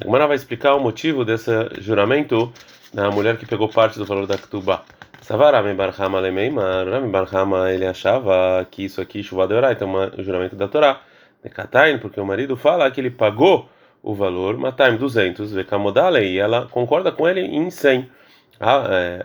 A 0.00 0.04
Gemara 0.04 0.26
vai 0.26 0.36
explicar 0.36 0.74
o 0.74 0.80
motivo 0.80 1.24
desse 1.24 1.50
juramento 1.78 2.52
da 2.92 3.10
mulher 3.10 3.36
que 3.36 3.46
pegou 3.46 3.68
parte 3.68 3.98
do 3.98 4.04
valor 4.04 4.26
da 4.26 4.36
Ktubá. 4.36 4.82
Savar 5.20 5.54
Rami 5.54 5.74
Barhama 5.74 6.18
Lemeimar, 6.18 6.88
Rami 6.88 7.08
Barhama 7.08 7.70
ele 7.70 7.86
achava 7.86 8.66
que 8.70 8.84
isso 8.84 9.00
aqui, 9.00 9.22
chuva 9.22 9.46
de 9.46 9.54
Orai, 9.54 9.72
então 9.74 9.88
um 10.18 10.22
juramento 10.22 10.56
da 10.56 10.66
Torá. 10.66 11.00
Nekatain, 11.44 11.98
porque 11.98 12.20
o 12.20 12.26
marido 12.26 12.56
fala 12.56 12.90
que 12.90 13.00
ele 13.00 13.10
pagou 13.10 13.68
o 14.02 14.14
valor, 14.14 14.56
Mataim 14.56 14.96
200, 14.96 15.52
Vekamodale, 15.52 16.24
e 16.24 16.38
ela 16.38 16.66
concorda 16.70 17.12
com 17.12 17.28
ele 17.28 17.40
em 17.40 17.70
100. 17.70 18.08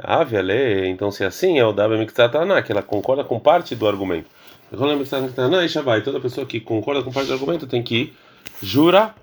Avia 0.03 0.41
lê, 0.41 0.87
então 0.87 1.11
se 1.11 1.23
assim 1.23 1.59
é 1.59 1.65
o 1.65 1.71
Dabe 1.71 1.97
Miktsatana, 1.97 2.61
que 2.63 2.71
ela 2.71 2.81
concorda 2.81 3.23
com 3.23 3.39
parte 3.39 3.75
do 3.75 3.87
argumento. 3.87 4.29
Toda 4.71 6.19
pessoa 6.19 6.45
que 6.45 6.59
concorda 6.59 7.03
com 7.03 7.11
parte 7.11 7.27
do 7.27 7.33
argumento 7.33 7.67
tem 7.67 7.83
que 7.83 8.13
jurar. 8.61 9.15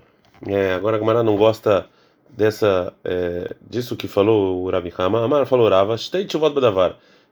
É, 0.47 0.73
agora 0.73 0.95
a 0.95 0.99
Gamara 0.99 1.21
não 1.21 1.35
gosta 1.35 1.87
dessa 2.29 2.93
é, 3.03 3.53
disso 3.61 3.95
que 3.95 4.07
falou 4.07 4.63
o 4.63 4.69
Rabi 4.69 4.93
Hama. 4.97 5.23
Amar 5.23 5.45
falou 5.45 5.69
Rava, 5.69 5.95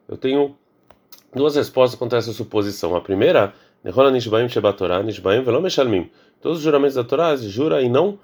Eu 0.08 0.18
tenho 0.18 0.56
duas 1.34 1.56
respostas 1.56 1.98
contra 1.98 2.20
essa 2.20 2.34
suposição. 2.34 2.96
A 2.96 3.02
primeira. 3.02 3.54
Todos 6.42 6.58
os 6.58 6.64
juramentos 6.64 6.96
da 6.96 7.04
Torá 7.04 7.36
jura 7.36 7.82
e 7.82 7.90
não 7.90 8.18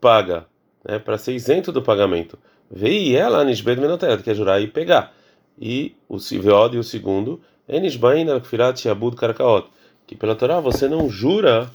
paga, 0.00 0.44
né, 0.84 0.98
para 0.98 1.16
ser 1.16 1.34
isento 1.34 1.70
do 1.70 1.80
pagamento. 1.80 2.36
Vei 2.76 3.14
ela 3.16 3.44
Nishbed 3.44 3.80
Menotet, 3.80 4.20
que 4.24 4.30
é 4.30 4.34
jurar 4.34 4.60
e 4.60 4.66
pegar. 4.66 5.12
E 5.56 5.94
o 6.08 6.18
Siveod 6.18 6.74
e 6.74 6.78
o 6.80 6.82
segundo, 6.82 7.40
Enishbaim 7.68 8.24
Nakfirat 8.24 8.80
Shabud 8.80 9.14
Karkaot, 9.14 9.68
que 10.08 10.16
pela 10.16 10.34
Torá 10.34 10.58
você 10.58 10.88
não 10.88 11.08
jura, 11.08 11.70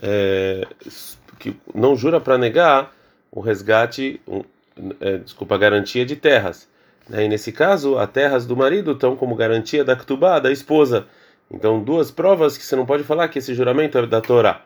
é, 0.00 0.64
que 1.40 1.56
não 1.74 1.96
jura 1.96 2.20
para 2.20 2.38
negar 2.38 2.94
o 3.32 3.40
resgate, 3.40 4.20
um, 4.28 4.44
é, 5.00 5.18
desculpa, 5.18 5.56
a 5.56 5.58
garantia 5.58 6.06
de 6.06 6.14
terras. 6.14 6.68
Né? 7.08 7.24
E 7.24 7.28
nesse 7.28 7.50
caso, 7.50 7.98
as 7.98 8.08
terras 8.10 8.46
do 8.46 8.56
marido 8.56 8.92
estão 8.92 9.16
como 9.16 9.34
garantia 9.34 9.84
da 9.84 9.96
Ktubá, 9.96 10.38
da 10.38 10.52
esposa. 10.52 11.08
Então, 11.50 11.82
duas 11.82 12.12
provas 12.12 12.56
que 12.56 12.64
você 12.64 12.76
não 12.76 12.86
pode 12.86 13.02
falar 13.02 13.26
que 13.26 13.40
esse 13.40 13.54
juramento 13.54 13.98
é 13.98 14.06
da 14.06 14.20
Torá. 14.20 14.62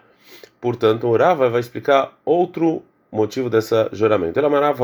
Portanto, 0.60 1.06
o 1.06 1.16
Rava 1.16 1.48
vai 1.48 1.60
explicar 1.60 2.12
outro 2.26 2.82
motivo 3.10 3.48
desse 3.48 3.74
juramento. 3.92 4.40
Rav 4.40 4.80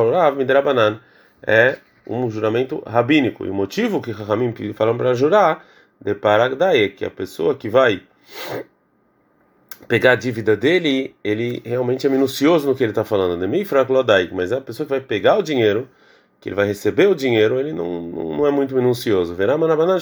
é 1.46 1.78
um 2.06 2.30
juramento 2.30 2.82
rabínico. 2.86 3.46
E 3.46 3.50
o 3.50 3.54
motivo 3.54 4.00
que 4.00 4.10
Rahamim 4.10 4.54
falam 4.74 4.96
para 4.96 5.14
jurar 5.14 5.64
de 6.00 6.14
Paragdae, 6.14 6.90
que 6.90 7.04
a 7.04 7.10
pessoa 7.10 7.54
que 7.54 7.68
vai 7.68 8.02
pegar 9.88 10.12
a 10.12 10.16
dívida 10.16 10.56
dele, 10.56 11.14
ele 11.22 11.62
realmente 11.64 12.06
é 12.06 12.10
minucioso 12.10 12.66
no 12.66 12.74
que 12.74 12.82
ele 12.82 12.92
está 12.92 13.04
falando. 13.04 13.46
Mas 14.32 14.52
a 14.52 14.60
pessoa 14.60 14.86
que 14.86 14.90
vai 14.90 15.00
pegar 15.00 15.38
o 15.38 15.42
dinheiro, 15.42 15.88
que 16.40 16.48
ele 16.48 16.56
vai 16.56 16.66
receber 16.66 17.06
o 17.06 17.14
dinheiro, 17.14 17.58
ele 17.58 17.72
não, 17.72 18.02
não 18.02 18.46
é 18.46 18.50
muito 18.50 18.74
minucioso. 18.74 19.34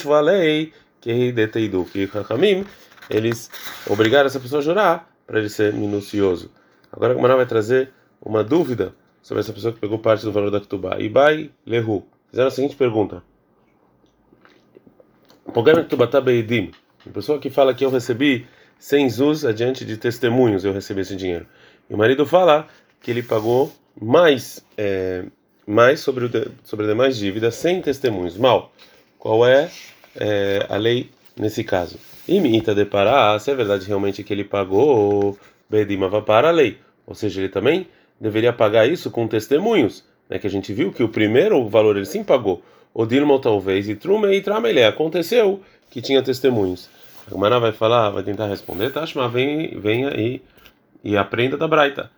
Valei, 0.05 0.73
que 1.01 1.35
Hakamim, 2.15 2.65
eles 3.11 3.51
obrigaram 3.89 4.27
essa 4.27 4.41
pessoa 4.41 4.61
a 4.61 4.63
jurar 4.65 5.09
para 5.27 5.39
ele 5.39 5.49
ser 5.49 5.73
minucioso. 5.73 6.51
Agora 6.93 7.13
a 7.13 7.17
Gemara 7.17 7.37
vai 7.37 7.47
trazer 7.47 7.91
uma 8.25 8.45
dúvida 8.45 8.95
sobre 9.21 9.41
essa 9.41 9.53
pessoa 9.53 9.73
que 9.73 9.81
pegou 9.81 9.99
parte 9.99 10.25
do 10.25 10.33
valor 10.33 10.51
da 10.51 10.61
Ketubá. 10.61 10.99
Ibai 10.99 11.51
Lehu. 11.67 12.07
Fizeram 12.31 12.49
a 12.49 12.51
seguinte 12.51 12.77
pergunta. 12.77 13.23
Pogam 15.53 15.75
Ketubata 15.75 16.21
Beidim. 16.21 16.71
Uma 17.05 17.13
pessoa 17.13 17.39
que 17.39 17.51
fala 17.51 17.75
que 17.75 17.85
eu 17.85 17.91
recebi 17.91 18.47
sem 18.79 19.09
zuz 19.11 19.45
adiante 19.45 19.85
de 19.85 19.97
testemunhos 19.97 20.65
eu 20.65 20.73
recebi 20.73 21.01
esse 21.01 21.17
dinheiro. 21.17 21.47
E 21.91 21.95
o 21.95 21.99
marido 21.99 22.25
fala 22.25 22.69
que 23.01 23.11
ele 23.11 23.23
pagou 23.23 23.73
mais 24.01 24.65
é, 24.79 25.25
mais 25.67 26.01
sobre 26.01 26.25
o 26.25 26.29
de, 26.29 26.49
sobre 26.65 26.87
demais 26.87 27.17
dívidas 27.17 27.57
sem 27.57 27.81
testemunhos. 27.83 28.37
Mal. 28.37 28.73
Qual 29.19 29.47
é, 29.47 29.71
é 30.17 30.67
a 30.69 30.77
lei 30.77 31.11
nesse 31.37 31.63
caso? 31.63 31.99
Imita 32.27 32.75
de 32.75 32.85
parar, 32.85 33.39
se 33.41 33.51
é 33.51 33.55
verdade 33.55 33.87
realmente 33.87 34.23
que 34.23 34.33
ele 34.33 34.45
pagou, 34.45 35.39
Bedima 35.69 36.09
vai 36.09 36.23
para 36.23 36.49
a 36.49 36.53
lei. 36.53 36.79
Ou 37.07 37.15
seja, 37.15 37.41
ele 37.41 37.49
também 37.49 37.87
deveria 38.23 38.53
pagar 38.53 38.89
isso 38.89 39.11
com 39.11 39.27
testemunhos, 39.27 40.05
né? 40.31 40.39
Que 40.39 40.47
a 40.47 40.51
gente 40.51 40.73
viu 40.73 40.93
que 40.93 41.03
o 41.03 41.09
primeiro 41.09 41.69
valor 41.69 41.97
ele 41.97 42.07
sim 42.07 42.23
pagou. 42.23 42.63
O 42.95 43.05
Dilma 43.05 43.41
talvez 43.41 43.89
e 43.89 43.97
Trume 43.97 44.33
e 44.33 44.41
Tramelé 44.41 44.87
aconteceu 44.87 45.61
que 45.91 46.01
tinha 46.01 46.23
testemunhos. 46.23 46.89
A 47.27 47.35
Gemara 47.35 47.59
vai 47.59 47.73
falar, 47.73 48.11
vai 48.11 48.23
tentar 48.23 48.47
responder, 48.47 48.91
Tashma, 48.93 49.29
vem, 49.29 49.77
venha 49.79 50.11
e, 50.11 50.41
e 51.03 51.17
aprenda 51.17 51.57
da 51.57 51.67
Braita. 51.67 52.11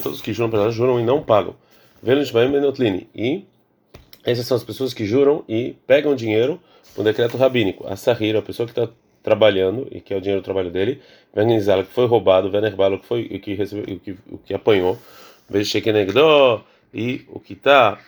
Todos 0.00 0.22
que 0.22 0.32
juram 0.32 0.50
para 0.50 0.70
juram 0.70 0.98
e 0.98 1.04
não 1.04 1.22
pagam. 1.22 1.54
E 3.14 3.44
essas 4.24 4.46
são 4.46 4.56
as 4.56 4.64
pessoas 4.64 4.94
que 4.94 5.04
juram 5.04 5.44
e 5.46 5.76
pegam 5.86 6.14
dinheiro 6.14 6.58
no 6.96 7.04
decreto 7.04 7.36
rabínico. 7.36 7.86
A 7.86 7.96
Sahira, 7.96 8.38
a 8.38 8.42
pessoa 8.42 8.66
que 8.66 8.72
está 8.72 8.92
trabalhando 9.22 9.86
e 9.90 10.00
que 10.00 10.12
é 10.12 10.16
o 10.16 10.20
dinheiro 10.20 10.40
do 10.42 10.44
trabalho 10.44 10.70
dele, 10.70 11.00
Venizala, 11.34 11.84
que 11.84 11.92
foi 11.92 12.06
roubado, 12.06 12.50
Venerbalo, 12.50 12.98
que 12.98 13.06
foi 13.06 13.22
o 13.24 13.40
que 13.40 13.54
recebeu, 13.54 13.94
o 13.94 14.00
que, 14.00 14.16
o 14.30 14.38
que 14.38 14.54
apanhou, 14.54 14.98
e 16.92 17.24
o 17.28 17.40
que 17.40 17.52
está 17.54 17.98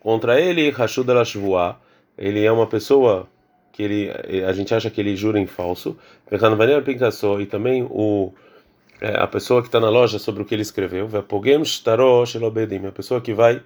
contra 0.00 0.40
ele, 0.40 0.70
Rashud 0.70 1.10
al 1.10 1.80
ele 2.16 2.44
é 2.44 2.50
uma 2.50 2.66
pessoa 2.66 3.28
que 3.72 3.82
ele 3.82 4.10
a 4.44 4.52
gente 4.52 4.74
acha 4.74 4.90
que 4.90 5.00
ele 5.00 5.14
jura 5.16 5.38
em 5.38 5.46
falso 5.46 5.96
e 7.40 7.46
também 7.46 7.84
o 7.84 8.32
é, 9.00 9.16
a 9.20 9.26
pessoa 9.28 9.62
que 9.62 9.68
está 9.68 9.78
na 9.78 9.88
loja 9.88 10.18
sobre 10.18 10.42
o 10.42 10.44
que 10.44 10.52
ele 10.54 10.62
escreveu 10.62 11.08
a 12.88 12.92
pessoa 12.92 13.20
que 13.20 13.32
vai 13.32 13.62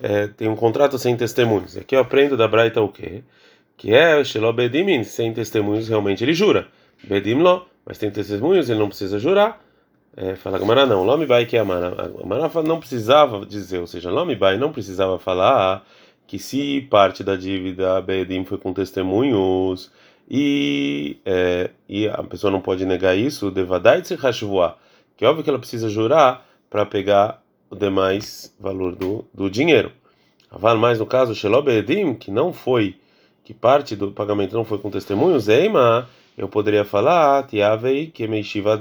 é, 0.00 0.28
tem 0.28 0.48
um 0.48 0.56
contrato 0.56 0.98
sem 0.98 1.14
testemunhos 1.14 1.76
aqui 1.76 1.94
eu 1.94 2.00
aprendo 2.00 2.36
da 2.38 2.48
Braita 2.48 2.80
o 2.80 2.88
quê 2.88 3.22
que 3.80 3.94
é 3.94 4.22
Shelobedim 4.22 5.02
sem 5.04 5.32
testemunhos 5.32 5.88
realmente 5.88 6.22
ele 6.22 6.34
jura. 6.34 6.68
Bedimlo 7.02 7.66
mas 7.86 7.96
tem 7.96 8.10
testemunhos 8.10 8.68
ele 8.68 8.78
não 8.78 8.88
precisa 8.88 9.18
jurar. 9.18 9.58
É, 10.14 10.34
fala 10.36 10.58
Gamara 10.58 10.84
não 10.84 11.02
Lomi 11.02 11.24
Bai 11.24 11.46
que 11.46 11.56
é 11.56 11.60
Amara 11.60 12.12
Amara 12.22 12.62
não 12.62 12.78
precisava 12.78 13.46
dizer 13.46 13.78
ou 13.78 13.86
seja 13.86 14.10
Lomi 14.10 14.36
Bai 14.36 14.58
não 14.58 14.70
precisava 14.70 15.18
falar 15.18 15.82
que 16.26 16.38
se 16.38 16.82
parte 16.90 17.24
da 17.24 17.36
dívida 17.36 18.02
Bedim 18.02 18.44
foi 18.44 18.58
com 18.58 18.74
testemunhos 18.74 19.90
e, 20.30 21.16
é, 21.24 21.70
e 21.88 22.06
a 22.06 22.22
pessoa 22.22 22.50
não 22.50 22.60
pode 22.60 22.84
negar 22.84 23.16
isso, 23.16 23.50
devadai 23.50 24.02
que 24.02 25.24
é 25.24 25.28
óbvio 25.28 25.42
que 25.42 25.48
ela 25.48 25.58
precisa 25.58 25.88
jurar 25.88 26.46
para 26.68 26.84
pegar 26.84 27.42
o 27.70 27.74
demais 27.74 28.54
valor 28.60 28.94
do, 28.94 29.24
do 29.32 29.48
dinheiro. 29.48 29.90
Aval 30.50 30.76
mais 30.76 30.98
no 30.98 31.06
caso 31.06 31.34
Shelobedim, 31.34 32.14
que 32.14 32.30
não 32.30 32.52
foi, 32.52 32.96
que 33.44 33.54
parte 33.54 33.96
do 33.96 34.12
pagamento 34.12 34.54
não 34.54 34.64
foi 34.64 34.78
com 34.78 34.90
testemunhos, 34.90 35.48
Eima, 35.48 36.08
eu 36.36 36.48
poderia 36.48 36.84
falar, 36.84 37.46
Tiavei, 37.46 38.12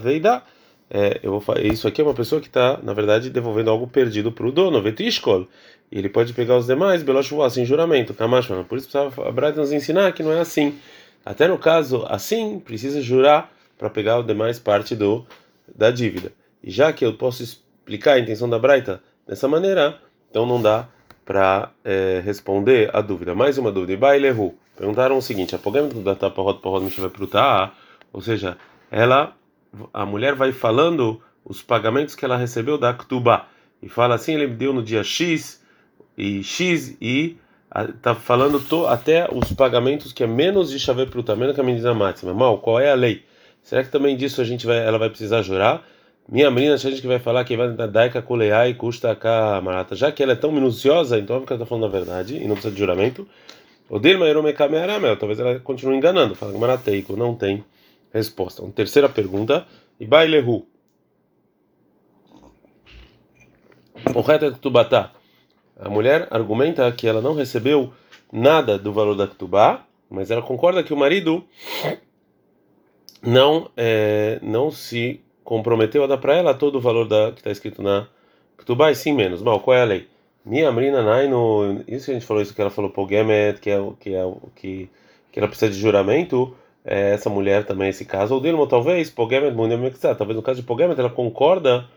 veida. 0.01 0.43
É, 0.91 1.19
eu 1.21 1.39
vou 1.39 1.57
isso 1.59 1.87
aqui 1.87 2.01
é 2.01 2.03
uma 2.03 2.13
pessoa 2.13 2.41
que 2.41 2.47
está, 2.47 2.79
na 2.81 2.93
verdade, 2.93 3.29
devolvendo 3.29 3.69
algo 3.69 3.87
perdido 3.87 4.31
para 4.31 4.47
o 4.47 4.51
dono, 4.51 4.81
Vetishkol. 4.81 5.47
E 5.91 5.97
ele 5.97 6.09
pode 6.09 6.33
pegar 6.33 6.57
os 6.57 6.67
demais, 6.67 7.03
Beloshua, 7.03 7.47
assim, 7.47 7.65
juramento. 7.65 8.13
Kamashman. 8.13 8.63
Por 8.63 8.77
isso 8.77 8.89
precisava 8.89 9.27
a 9.27 9.31
Braita 9.31 9.59
nos 9.59 9.71
ensinar 9.71 10.11
que 10.13 10.23
não 10.23 10.31
é 10.31 10.39
assim. 10.39 10.77
Até 11.25 11.47
no 11.47 11.57
caso 11.57 12.05
assim, 12.07 12.59
precisa 12.59 13.01
jurar 13.01 13.51
para 13.77 13.89
pegar 13.89 14.19
o 14.19 14.23
demais 14.23 14.59
parte 14.59 14.95
do 14.95 15.25
da 15.75 15.91
dívida. 15.91 16.31
E 16.63 16.71
já 16.71 16.91
que 16.91 17.05
eu 17.05 17.13
posso 17.13 17.43
explicar 17.43 18.13
a 18.13 18.19
intenção 18.19 18.49
da 18.49 18.57
Braita 18.57 19.01
dessa 19.27 19.47
maneira, 19.47 19.99
então 20.29 20.45
não 20.45 20.61
dá 20.61 20.87
para 21.29 21.71
é, 21.85 22.23
responder 22.25 22.89
a 22.91 23.01
dúvida. 23.01 23.35
Mais 23.35 23.55
uma 23.59 23.71
dúvida. 23.71 23.95
Bailehu. 23.95 24.55
Perguntaram 24.75 25.15
o 25.15 25.21
seguinte: 25.21 25.53
a 25.53 25.59
da 26.03 26.15
tapa 26.15 26.41
rota 26.41 26.59
para 26.59 26.71
rota 26.71 27.71
ou 28.11 28.19
seja, 28.19 28.57
ela, 28.89 29.35
a 29.93 30.07
mulher 30.07 30.33
vai 30.33 30.51
falando 30.51 31.21
os 31.45 31.61
pagamentos 31.61 32.15
que 32.15 32.25
ela 32.25 32.35
recebeu 32.35 32.79
da 32.79 32.91
Ktuba 32.95 33.45
e 33.79 33.87
fala 33.87 34.15
assim: 34.15 34.33
ele 34.33 34.47
deu 34.47 34.73
no 34.73 34.81
dia 34.81 35.03
X 35.03 35.63
e 36.17 36.43
X 36.43 36.97
e 36.99 37.37
está 37.95 38.15
falando 38.15 38.59
até 38.87 39.29
os 39.31 39.53
pagamentos 39.53 40.11
que 40.11 40.23
é 40.23 40.27
menos 40.27 40.71
de 40.71 40.79
chave 40.79 41.05
pruta, 41.05 41.35
menos 41.35 41.53
que 41.53 41.61
a 41.61 41.63
medida 41.63 41.93
máxima. 41.93 42.33
Mal, 42.33 42.57
qual 42.57 42.79
é 42.79 42.89
a 42.89 42.95
lei? 42.95 43.23
Será 43.61 43.83
que 43.83 43.91
também 43.91 44.17
disso 44.17 44.41
a 44.41 44.43
gente 44.43 44.65
vai, 44.65 44.79
ela 44.79 44.97
vai 44.97 45.11
precisar 45.11 45.43
jurar? 45.43 45.87
Minha 46.31 46.51
menina, 46.51 46.75
a 46.75 46.77
gente 46.77 47.01
que 47.01 47.07
vai 47.07 47.17
falar 47.17 47.43
que 47.43 47.57
vai 47.57 47.71
dar 47.73 47.87
daika 47.87 48.21
kuleai 48.21 48.75
custa 48.75 49.17
marata, 49.63 49.95
já 49.95 50.11
que 50.11 50.21
ela 50.21 50.33
é 50.33 50.35
tão 50.35 50.51
minuciosa, 50.51 51.17
então 51.17 51.37
é 51.37 51.39
porque 51.39 51.53
ela 51.53 51.63
está 51.63 51.67
falando 51.67 51.85
a 51.85 51.89
verdade 51.89 52.37
e 52.37 52.47
não 52.47 52.53
precisa 52.53 52.71
de 52.71 52.79
juramento. 52.79 53.27
O 53.89 53.97
Dilma 53.97 54.27
Eromekamea 54.27 54.85
talvez 55.17 55.39
ela 55.39 55.59
continue 55.59 55.97
enganando. 55.97 56.35
Fala 56.35 56.53
que 56.53 56.59
Marateiko 56.59 57.17
não 57.17 57.33
tem 57.33 57.65
resposta. 58.13 58.61
Uma 58.61 58.71
terceira 58.71 59.09
pergunta. 59.09 59.65
E 59.99 60.05
Bailehu. 60.05 60.67
O 64.13 64.21
reto 64.21 64.45
é 64.45 64.51
Tubatá. 64.51 65.11
A 65.79 65.89
mulher 65.89 66.27
argumenta 66.29 66.91
que 66.91 67.07
ela 67.07 67.21
não 67.21 67.33
recebeu 67.33 67.91
nada 68.31 68.77
do 68.77 68.93
valor 68.93 69.15
da 69.15 69.27
Ktubá, 69.27 69.83
mas 70.07 70.29
ela 70.29 70.43
concorda 70.43 70.83
que 70.83 70.93
o 70.93 70.97
marido 70.97 71.43
não 73.23 73.71
é, 73.75 74.39
não 74.43 74.69
se 74.69 75.21
comprometeu 75.49 76.03
a 76.03 76.07
dar 76.07 76.19
para 76.19 76.35
ela 76.35 76.53
todo 76.53 76.75
o 76.75 76.79
valor 76.79 77.07
da, 77.07 77.31
que 77.31 77.39
está 77.39 77.49
escrito 77.49 77.81
na 77.81 78.05
Ktubá, 78.55 78.91
e 78.91 78.95
sim 78.95 79.13
menos. 79.13 79.41
Mal, 79.41 79.59
qual 79.59 79.75
é 79.75 79.81
a 79.81 79.85
lei? 79.85 80.07
Minha 80.45 80.69
Amrina 80.69 81.01
Naino, 81.01 81.83
isso 81.87 82.05
que 82.05 82.11
a 82.11 82.13
gente 82.13 82.25
falou, 82.27 82.43
isso 82.43 82.53
que 82.53 82.61
ela 82.61 82.69
falou, 82.69 82.91
Pogemet, 82.91 83.59
que 83.59 83.71
é 83.71 83.79
o 83.79 83.93
que, 83.93 84.13
é, 84.13 84.21
que, 84.55 84.87
que 85.31 85.39
ela 85.39 85.47
precisa 85.47 85.71
de 85.71 85.79
juramento, 85.79 86.55
é, 86.85 87.13
essa 87.15 87.31
mulher 87.31 87.65
também, 87.65 87.89
esse 87.89 88.05
caso, 88.05 88.35
ou 88.35 88.39
Dilmo, 88.39 88.67
talvez, 88.67 89.09
Pogemet, 89.09 89.51
talvez 90.15 90.35
no 90.35 90.43
caso 90.43 90.61
de 90.61 90.67
Pogemet, 90.67 90.99
ela 90.99 91.09
concorda 91.09 91.87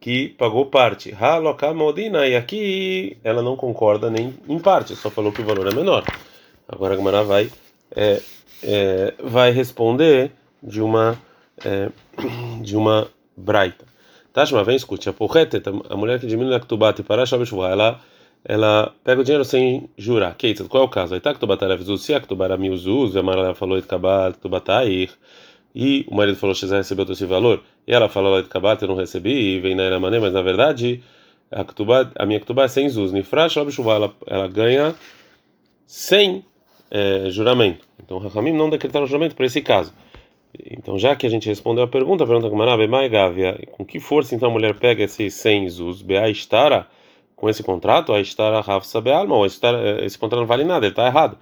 que 0.00 0.30
pagou 0.30 0.64
parte. 0.64 1.14
Modina, 1.76 2.26
e 2.26 2.34
aqui 2.34 3.18
ela 3.22 3.42
não 3.42 3.54
concorda 3.54 4.08
nem 4.08 4.32
em 4.48 4.58
parte, 4.58 4.96
só 4.96 5.10
falou 5.10 5.30
que 5.30 5.42
o 5.42 5.44
valor 5.44 5.70
é 5.70 5.74
menor. 5.74 6.04
Agora 6.66 6.94
a 6.94 6.96
Gamara 6.96 7.22
vai, 7.22 7.50
é, 7.94 8.22
é, 8.62 9.14
vai 9.22 9.50
responder 9.50 10.32
de 10.62 10.80
uma, 10.80 11.20
é, 11.64 11.90
de 12.62 12.76
uma 12.76 13.08
braita. 13.36 13.84
Tashma, 14.32 14.64
vem, 14.64 14.76
escute. 14.76 15.08
A 15.08 15.12
porreta, 15.12 15.62
a 15.88 15.96
mulher 15.96 16.18
que 16.18 16.26
diminui 16.26 16.54
a 16.54 16.60
ktubata 16.60 17.00
e 17.00 17.04
para 17.04 17.22
a 17.22 17.70
ela, 17.70 18.00
ela 18.44 18.94
pega 19.04 19.20
o 19.20 19.24
dinheiro 19.24 19.44
sem 19.44 19.88
jurar. 19.96 20.34
Keitzad, 20.36 20.68
qual 20.68 20.82
é 20.82 20.86
o 20.86 20.88
caso? 20.88 21.14
Aí 21.14 21.20
tá 21.20 21.32
ktubata 21.32 21.66
levzuz, 21.66 22.02
se 22.02 22.12
a 22.14 22.20
ktubara 22.20 22.56
miuzuz, 22.56 23.16
a 23.16 23.22
Mara 23.22 23.54
falou 23.54 23.78
et 23.78 23.86
kabat 23.86 24.38
ktubatair, 24.38 25.10
e 25.74 26.04
o 26.08 26.14
marido 26.14 26.36
falou 26.36 26.54
que 26.54 26.66
você 26.66 26.76
recebeu 26.76 27.06
esse 27.10 27.26
valor, 27.26 27.62
e 27.86 27.92
ela 27.92 28.08
falou 28.08 28.42
kabat, 28.44 28.82
eu 28.82 28.88
não 28.88 28.96
recebi, 28.96 29.56
e 29.56 29.60
vem 29.60 29.74
na 29.74 29.98
mané, 29.98 30.18
mas 30.18 30.32
na 30.32 30.42
verdade, 30.42 31.02
a, 31.50 31.64
ktubá, 31.64 32.10
a 32.18 32.26
minha 32.26 32.40
ktubá 32.40 32.64
é 32.64 32.68
sem 32.68 32.88
zuz. 32.88 33.12
Nifrash 33.12 33.56
ela, 33.56 34.12
ela 34.26 34.48
ganha 34.48 34.94
sem 35.86 36.44
é, 36.90 37.30
juramento. 37.30 37.86
Então, 38.02 38.18
Rahamim 38.18 38.52
não 38.52 38.68
decretaram 38.68 39.06
juramento 39.06 39.34
para 39.34 39.46
esse 39.46 39.62
caso. 39.62 39.92
Então, 40.70 40.98
já 40.98 41.16
que 41.16 41.26
a 41.26 41.30
gente 41.30 41.48
respondeu 41.48 41.84
a 41.84 41.88
pergunta, 41.88 42.24
a 42.24 42.26
pergunta 42.26 42.48
com 42.48 43.08
Gávia, 43.08 43.58
com 43.72 43.84
que 43.84 43.98
força 43.98 44.34
então 44.34 44.48
a 44.48 44.52
mulher 44.52 44.74
pega 44.74 45.02
esse 45.02 45.30
100 45.30 45.68
zus, 45.68 46.02
Bea 46.02 46.28
Estara, 46.30 46.86
com 47.34 47.48
esse 47.48 47.62
contrato, 47.62 48.12
a 48.12 48.20
Estara 48.20 48.60
Rafsa 48.60 49.00
Bealma, 49.00 49.36
esse 49.46 50.18
contrato 50.18 50.40
não 50.40 50.46
vale 50.46 50.64
nada, 50.64 50.86
ele 50.86 50.92
está 50.92 51.06
errado. 51.06 51.36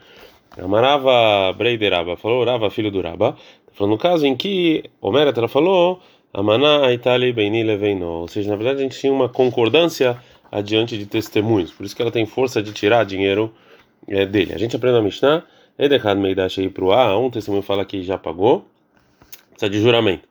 Amarava 0.59 1.53
Breideraba, 1.53 2.17
falou 2.17 2.45
Rava, 2.45 2.71
filho 2.71 2.91
do 2.91 3.01
Raba, 3.01 3.33
tá 3.33 3.73
falando 3.73 3.93
no 3.93 3.99
caso 3.99 4.27
em 4.27 4.37
que 4.37 4.85
Homera 5.01 5.33
ela 5.35 5.49
falou, 5.49 6.01
Amaná 6.33 6.87
Aitali 6.87 7.33
Beini 7.33 7.63
Leveino, 7.63 8.07
ou 8.07 8.29
seja, 8.29 8.51
na 8.51 8.57
verdade 8.57 8.81
a 8.81 8.83
gente 8.83 8.99
tinha 8.99 9.13
uma 9.13 9.29
concordância 9.29 10.19
adiante 10.51 10.99
de 10.99 11.07
testemunhos, 11.07 11.71
por 11.71 11.85
isso 11.85 11.97
que 11.97 12.03
ela 12.03 12.11
tem 12.11 12.27
força 12.27 12.63
de 12.63 12.73
tirar 12.73 13.05
dinheiro 13.05 13.53
é, 14.09 14.27
dele. 14.27 14.53
A 14.53 14.59
gente 14.59 14.77
aprende 14.77 14.99
a 14.99 15.03
Mishnah, 15.03 15.45
Edechad 15.79 16.19
Meidash 16.19 16.59
para 16.73 16.85
o 16.85 16.93
A, 16.93 17.19
um 17.19 17.31
testemunho 17.31 17.63
fala 17.63 17.85
que 17.85 18.03
já 18.03 18.19
pagou, 18.19 18.67
precisa 19.53 19.71
de 19.71 19.81
juramento. 19.81 20.29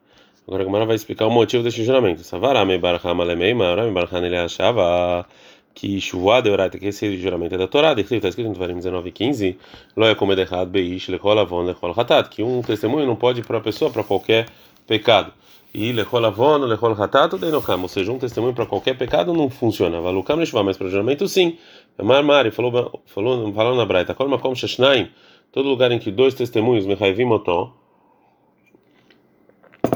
Agora 0.48 0.64
a 0.64 0.66
Gemara 0.66 0.86
vai 0.86 0.96
explicar 0.96 1.28
o 1.28 1.32
motivo 1.32 1.64
desse 1.64 1.84
juramento. 1.84 2.24
Savarame 2.24 2.78
barham 2.78 3.22
alemei, 3.22 3.54
marame 3.54 3.92
barham 3.92 4.26
ele 4.26 4.38
achava 4.38 5.26
que 5.74 6.00
chuva 6.02 6.42
de 6.42 6.50
oraita, 6.50 6.78
que 6.78 6.88
esse 6.88 7.18
juramento 7.18 7.56
é 7.56 7.58
da 7.58 7.68
Torá, 7.68 7.94
está 7.94 8.28
escrito 8.28 8.50
em 8.50 8.54
Tvarim 8.54 8.76
19 8.76 9.10
e 9.10 9.12
15, 9.12 9.58
loia 9.96 10.16
como 10.16 10.34
errado 10.34 10.70
beish 10.70 11.10
lechol 11.10 11.40
avon 11.40 11.64
lechol 11.64 11.94
hatat, 11.96 12.30
que 12.30 12.44
um 12.44 12.62
testemunho 12.62 13.06
não 13.06 13.16
pode 13.16 13.40
ir 13.40 13.46
para 13.46 13.60
a 13.60 13.62
pessoa 13.62 13.90
para 13.90 14.04
qualquer 14.04 14.48
pecado. 14.86 15.32
E 15.74 15.92
lechol 15.94 16.26
avon 16.26 16.66
lechol 16.66 16.92
hatat 16.92 17.38
denokam, 17.38 17.82
ou 17.82 17.88
seja, 17.88 18.12
um 18.12 18.20
testemunho 18.20 18.54
para 18.54 18.66
qualquer 18.66 18.98
pecado 18.98 19.34
não 19.34 19.50
funciona. 19.50 20.02
Valukam 20.02 20.36
leshvá, 20.36 20.64
mas 20.64 20.78
para 20.78 20.88
o 20.88 20.90
juramento 20.90 21.28
sim. 21.28 21.58
Mar 22.02 22.24
Mari 22.24 22.52
falou, 22.52 23.02
falou, 23.06 23.54
falou 23.54 23.76
na 23.76 23.86
Braita, 23.86 24.14
kol 24.14 24.28
makom 24.28 24.54
sheshnaim, 24.56 25.10
todo 25.52 25.70
lugar 25.70 25.92
em 25.92 26.00
que 26.00 26.12
dois 26.12 26.34
testemunhos 26.34 26.86
mechaivim 26.86 27.32
otó, 27.32 27.74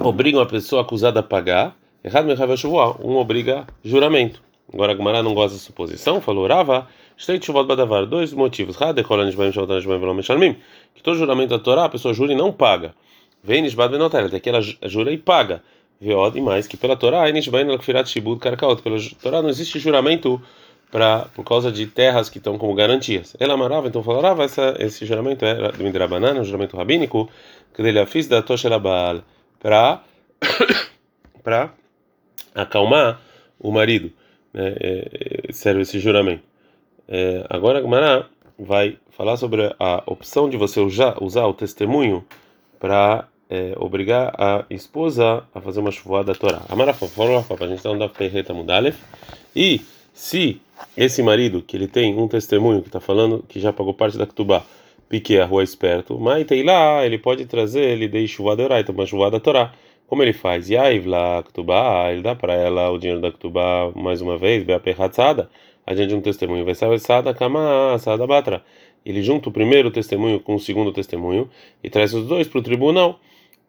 obrigam 0.08 0.42
a 0.42 0.46
pessoa 0.46 0.82
acusada 0.82 1.20
a 1.20 1.24
pagar, 1.24 1.76
errado 2.04 2.28
um 3.04 3.18
obriga 3.18 3.68
juramento. 3.84 4.42
Agora 4.74 4.94
a 4.94 4.96
Gemara 4.96 5.22
não 5.22 5.34
gosta 5.34 5.58
da 5.58 5.64
suposição, 5.64 6.20
falou 6.20 6.48
Rava, 6.48 6.88
dois 8.10 8.34
motivos. 8.34 8.76
Que 8.76 9.04
todo 11.04 11.18
juramento 11.18 11.50
da 11.50 11.60
Torá, 11.60 11.86
a 11.86 11.90
pessoa 11.90 12.14
jura 12.14 12.34
e 12.34 12.36
não 12.36 12.52
paga. 12.52 12.94
Vem 13.44 13.62
Nishbad 13.62 13.92
Benotel, 13.92 14.26
até 14.26 14.40
que 14.40 14.50
ela 14.50 14.62
jura 14.62 15.12
e 15.12 15.18
paga. 15.18 15.62
Veod 16.02 16.38
e 16.38 16.42
mais 16.42 16.68
que 16.68 16.76
pela 16.76 16.96
Torá, 16.96 17.30
pela 18.82 18.98
Torá 19.22 19.42
não 19.42 19.50
existe 19.50 19.80
juramento 19.80 20.42
para 20.92 21.28
por 21.34 21.44
causa 21.44 21.72
de 21.72 21.88
terras 21.88 22.30
que 22.30 22.38
estão 22.38 22.58
como 22.58 22.74
garantias. 22.74 23.36
Ela 23.40 23.54
amarava, 23.54 23.88
então 23.88 24.04
falou 24.04 24.22
essa, 24.44 24.76
esse 24.80 25.06
juramento 25.06 25.46
era 25.46 25.72
do 25.72 25.84
Midrabanan, 25.84 26.42
um 26.42 26.44
juramento 26.44 26.76
rabínico, 26.76 27.30
que 27.74 27.82
ele 27.82 28.06
fez 28.06 28.28
da 28.28 28.42
Toshelabal 28.42 29.22
para 29.66 30.04
para 31.44 31.74
acalmar 32.54 33.20
o 33.60 33.72
marido, 33.72 34.12
né, 34.54 34.76
é, 34.80 35.42
é, 35.50 35.52
serve 35.52 35.82
esse 35.82 36.00
juramento. 36.00 36.44
É, 37.08 37.44
agora 37.50 37.80
a 37.80 37.82
vai 38.60 39.00
falar 39.10 39.38
sobre 39.38 39.74
a 39.80 40.04
opção 40.06 40.48
de 40.48 40.56
você 40.56 40.80
usar, 40.80 41.22
usar 41.22 41.48
o 41.48 41.54
testemunho 41.54 42.24
para 42.80 43.28
é, 43.50 43.74
obrigar 43.78 44.36
a 44.38 44.66
esposa 44.70 45.44
a 45.54 45.60
fazer 45.60 45.80
uma 45.80 45.92
chuvoada 45.92 46.32
da 46.32 46.40
Torá. 46.40 46.62
Amara 46.70 46.94
falou 46.94 47.44
a 47.66 47.68
gente 47.68 47.84
não 47.84 47.98
dá 47.98 48.08
perreta 48.08 48.54
mudalef. 48.54 49.00
E 49.56 49.82
se 50.14 50.62
esse 50.96 51.24
marido 51.24 51.64
que 51.64 51.76
ele 51.76 51.88
tem 51.88 52.16
um 52.16 52.28
testemunho 52.28 52.82
que 52.82 52.90
está 52.90 53.00
falando 53.00 53.44
que 53.50 53.60
já 53.60 53.74
pagou 53.74 53.96
parte 53.96 54.16
da 54.16 54.28
Ketubá, 54.28 54.64
pique 55.10 55.38
a 55.40 55.46
rua 55.46 55.64
esperto, 55.64 56.20
mas 56.20 56.46
tem 56.46 56.64
lá, 56.64 57.06
ele 57.06 57.18
pode 57.18 57.46
trazer, 57.46 57.84
ele 57.84 58.08
dei 58.08 58.28
chuva 58.28 58.56
de 58.56 58.64
então 58.80 58.96
uma 58.96 59.06
chuva 59.06 59.30
da 59.32 59.40
Torá. 59.40 59.74
Como 60.08 60.22
ele 60.22 60.34
faz? 60.34 60.70
Yaiv 60.70 61.08
lá 61.08 61.42
Ktubá, 61.44 62.12
ele 62.12 62.22
dá 62.22 62.36
para 62.36 62.54
ela 62.54 62.92
o 62.92 62.98
dinheiro 62.98 63.22
da 63.22 63.32
Ktubá 63.32 63.92
mais 63.96 64.22
uma 64.22 64.38
vez, 64.38 64.64
Beaperratzada, 64.64 65.50
a 65.86 65.96
gente 65.96 66.14
um 66.14 66.22
testemunho, 66.22 66.66
vai 66.66 66.76
ser 66.76 67.00
Sada 67.00 67.34
Kama, 67.34 67.98
Sada 68.00 68.26
Batra. 68.26 68.64
Ele 69.06 69.22
junta 69.22 69.50
o 69.50 69.52
primeiro 69.52 69.92
testemunho 69.92 70.40
com 70.40 70.56
o 70.56 70.60
segundo 70.60 70.92
testemunho 70.92 71.50
e 71.84 71.90
traz 71.90 72.14
os 72.14 72.26
dois 72.28 72.48
para 72.48 72.60
o 72.60 72.64
tribunal. 72.64 73.20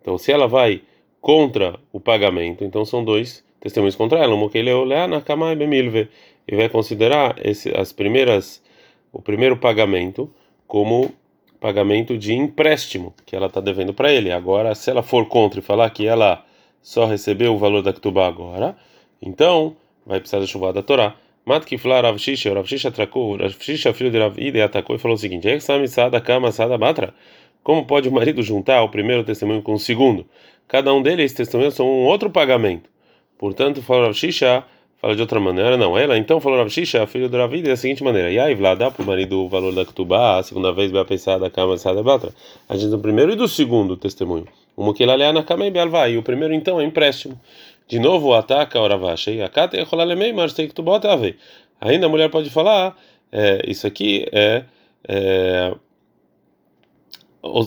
Então, 0.00 0.16
se 0.16 0.32
ela 0.32 0.46
vai 0.46 0.80
contra 1.20 1.78
o 1.92 2.00
pagamento, 2.00 2.64
então 2.64 2.84
são 2.84 3.04
dois 3.04 3.44
testemunhos 3.60 3.96
contra 3.96 4.18
ela, 4.20 4.34
e 4.34 6.08
e 6.48 6.56
vai 6.56 6.68
considerar 6.68 7.36
esse, 7.44 7.76
as 7.76 7.92
primeiras, 7.92 8.62
o 9.12 9.20
primeiro 9.20 9.56
pagamento 9.56 10.30
como 10.66 11.12
pagamento 11.60 12.16
de 12.16 12.34
empréstimo 12.34 13.14
que 13.24 13.34
ela 13.34 13.46
está 13.46 13.60
devendo 13.60 13.92
para 13.94 14.12
ele. 14.12 14.30
Agora, 14.32 14.74
se 14.74 14.90
ela 14.90 15.02
for 15.02 15.26
contra 15.26 15.60
e 15.60 15.62
falar 15.62 15.90
que 15.90 16.06
ela 16.06 16.44
só 16.82 17.04
recebeu 17.04 17.54
o 17.54 17.58
valor 17.58 17.82
da 17.82 17.92
Ketubá 17.92 18.26
agora, 18.26 18.76
então 19.20 19.76
vai 20.04 20.20
precisar 20.20 20.40
da 20.40 20.46
chuva 20.46 20.72
da 20.72 20.82
Torá. 20.82 21.16
Matkifla 21.44 22.00
Rav 22.00 22.18
Shisha, 22.18 22.52
Rav 22.52 22.66
Shisha 22.66 22.88
atracou, 22.88 23.36
Rav 23.36 23.54
Shisha, 23.60 23.92
filho 23.92 24.10
de 24.10 24.18
Rav 24.18 24.38
Ide, 24.38 24.60
atacou 24.60 24.96
e 24.96 24.98
falou 24.98 25.16
o 25.16 25.18
seguinte: 25.18 25.48
Como 27.62 27.86
pode 27.86 28.08
o 28.08 28.12
marido 28.12 28.42
juntar 28.42 28.82
o 28.82 28.88
primeiro 28.88 29.24
testemunho 29.24 29.62
com 29.62 29.74
o 29.74 29.78
segundo? 29.78 30.26
Cada 30.66 30.92
um 30.92 31.00
deles 31.00 31.32
testemunhos 31.32 31.74
são 31.74 31.86
um 31.86 32.04
outro 32.04 32.30
pagamento. 32.30 32.90
Portanto, 33.38 33.82
falou 33.82 34.04
Rav 34.04 34.14
Shisha, 34.14 34.64
Fala 35.06 35.14
de 35.14 35.22
outra 35.22 35.38
maneira, 35.38 35.76
não. 35.76 35.96
Ela 35.96 36.18
então 36.18 36.40
falou 36.40 36.58
Rav 36.58 36.68
Shisha, 36.68 37.06
filho 37.06 37.28
do 37.28 37.36
Ravid, 37.36 37.68
da 37.68 37.76
seguinte 37.76 38.02
maneira: 38.02 38.28
E 38.28 38.40
aí, 38.40 38.56
Vlad, 38.56 38.76
dá 38.76 38.90
para 38.90 39.04
o 39.04 39.06
marido 39.06 39.40
o 39.40 39.48
valor 39.48 39.72
da 39.72 39.84
Ketubá, 39.84 40.40
a 40.40 40.42
segunda 40.42 40.72
vez 40.72 40.90
vai 40.90 41.04
pensar 41.04 41.38
da 41.38 41.48
cama 41.48 41.76
da 41.76 42.02
batra. 42.02 42.30
A 42.68 42.76
gente 42.76 42.90
do 42.90 42.98
primeiro 42.98 43.30
e 43.30 43.36
do 43.36 43.46
segundo 43.46 43.96
testemunho. 43.96 44.48
O 44.74 44.92
que 44.92 45.04
ela 45.04 45.32
na 45.32 45.44
cama 45.44 45.64
e 45.64 46.12
E 46.12 46.18
o 46.18 46.24
primeiro 46.24 46.52
então 46.52 46.80
é 46.80 46.84
empréstimo. 46.84 47.40
De 47.86 48.00
novo, 48.00 48.34
ataca 48.34 48.80
a 48.80 48.88
Ravashi, 48.88 49.40
a 49.40 49.48
Kata 49.48 49.76
e 49.76 49.84
Rolalemei, 49.84 50.32
mas 50.32 50.52
tem 50.52 50.66
que 50.66 50.74
tu 50.74 50.82
bota 50.82 51.12
a 51.12 51.14
ver. 51.14 51.38
Ainda 51.80 52.06
a 52.06 52.08
mulher 52.08 52.28
pode 52.28 52.50
falar: 52.50 52.96
é, 53.30 53.62
Isso 53.64 53.86
aqui 53.86 54.26
é. 54.32 54.64
é 55.06 55.72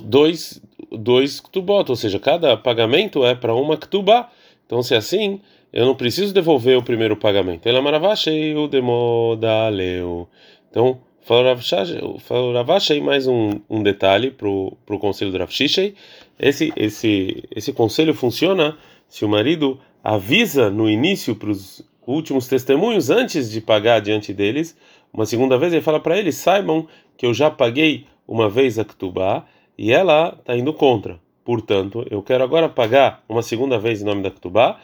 dois, 0.04 0.62
dois 0.92 1.40
ktubot, 1.40 1.90
ou 1.90 1.96
seja, 1.96 2.20
cada 2.20 2.58
pagamento 2.58 3.24
é 3.26 3.34
para 3.34 3.56
uma 3.56 3.78
ktubá. 3.78 4.30
Então, 4.66 4.84
se 4.84 4.94
é 4.94 4.98
assim 4.98 5.40
eu 5.72 5.86
não 5.86 5.96
preciso 5.96 6.34
devolver 6.34 6.78
o 6.78 6.84
primeiro 6.84 7.16
pagamento. 7.16 7.68
Ela 7.68 7.82
maravachei 7.82 8.56
o 8.56 8.68
demodaleu. 8.68 10.28
Então, 10.70 11.00
falou 11.22 12.54
Ravashei 12.54 13.00
mais 13.00 13.28
um, 13.28 13.60
um 13.70 13.84
detalhe 13.84 14.32
para 14.32 14.50
o 14.50 15.00
conselho 15.00 15.32
do 15.32 15.38
Ravshishei. 15.38 15.94
Esse, 16.40 16.74
esse, 16.76 17.44
esse 17.56 17.72
conselho 17.72 18.14
funciona 18.14 18.78
se 19.08 19.24
o 19.24 19.30
marido 19.30 19.80
avisa 20.04 20.70
no 20.70 20.90
início 20.90 21.36
para 21.36 21.52
os 21.52 21.88
últimos 22.08 22.48
testemunhos, 22.48 23.10
antes 23.12 23.52
de 23.52 23.62
pagar 23.62 24.00
diante 24.00 24.34
deles, 24.34 24.76
uma 25.14 25.26
segunda 25.26 25.58
vez 25.58 25.72
ele 25.72 25.82
fala 25.82 26.00
para 26.00 26.18
eles: 26.18 26.36
saibam 26.36 26.88
que 27.16 27.26
eu 27.26 27.34
já 27.34 27.52
paguei 27.52 28.06
uma 28.28 28.50
vez 28.50 28.80
a 28.80 28.86
Ktubá 28.86 29.46
e 29.78 29.92
ela 29.92 30.36
está 30.40 30.58
indo 30.58 30.74
contra. 30.74 31.20
Portanto, 31.44 32.06
eu 32.10 32.22
quero 32.22 32.44
agora 32.44 32.70
pagar 32.70 33.24
uma 33.28 33.42
segunda 33.42 33.78
vez 33.78 34.02
em 34.02 34.06
nome 34.06 34.24
da 34.24 34.32
Ktubá 34.32 34.80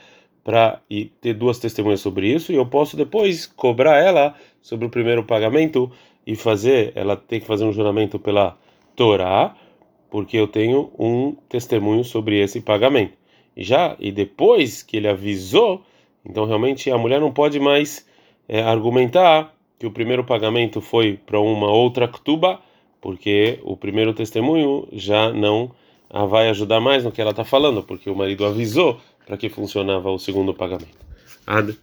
para 0.45 0.79
ter 1.19 1.33
duas 1.33 1.57
testemunhas 1.57 2.01
sobre 2.01 2.31
isso 2.31 2.51
e 2.51 2.55
eu 2.55 2.67
posso 2.67 2.95
depois 2.95 3.47
cobrar 3.47 3.97
ela 3.97 4.35
sobre 4.61 4.85
o 4.85 4.91
primeiro 4.91 5.23
pagamento 5.23 5.91
e 6.25 6.35
fazer 6.35 6.93
ela 6.93 7.17
tem 7.17 7.39
que 7.39 7.47
fazer 7.47 7.65
um 7.65 7.73
juramento 7.73 8.19
pela 8.19 8.55
Torá 8.95 9.55
porque 10.07 10.37
eu 10.37 10.47
tenho 10.47 10.91
um 10.99 11.35
testemunho 11.49 12.03
sobre 12.03 12.39
esse 12.39 12.61
pagamento. 12.61 13.13
E 13.57 13.63
já 13.63 13.95
e 13.99 14.11
depois 14.11 14.83
que 14.83 14.97
ele 14.97 15.07
avisou, 15.07 15.81
então 16.23 16.45
realmente 16.45 16.91
a 16.91 16.97
mulher 16.97 17.19
não 17.19 17.33
pode 17.33 17.59
mais 17.59 18.07
é, 18.47 18.61
argumentar 18.61 19.51
que 19.79 19.87
o 19.87 19.91
primeiro 19.91 20.23
pagamento 20.23 20.79
foi 20.79 21.19
para 21.25 21.39
uma 21.39 21.71
outra 21.71 22.07
ktuba, 22.07 22.59
porque 23.01 23.59
o 23.63 23.75
primeiro 23.75 24.13
testemunho 24.13 24.87
já 24.93 25.33
não 25.33 25.71
vai 26.29 26.49
ajudar 26.49 26.79
mais 26.79 27.03
no 27.03 27.11
que 27.11 27.19
ela 27.19 27.31
está 27.31 27.43
falando, 27.43 27.81
porque 27.81 28.09
o 28.09 28.15
marido 28.15 28.45
avisou 28.45 29.01
para 29.25 29.37
que 29.37 29.49
funcionava 29.49 30.09
o 30.11 30.19
segundo 30.19 30.53
pagamento. 30.53 30.97
Ad 31.45 31.75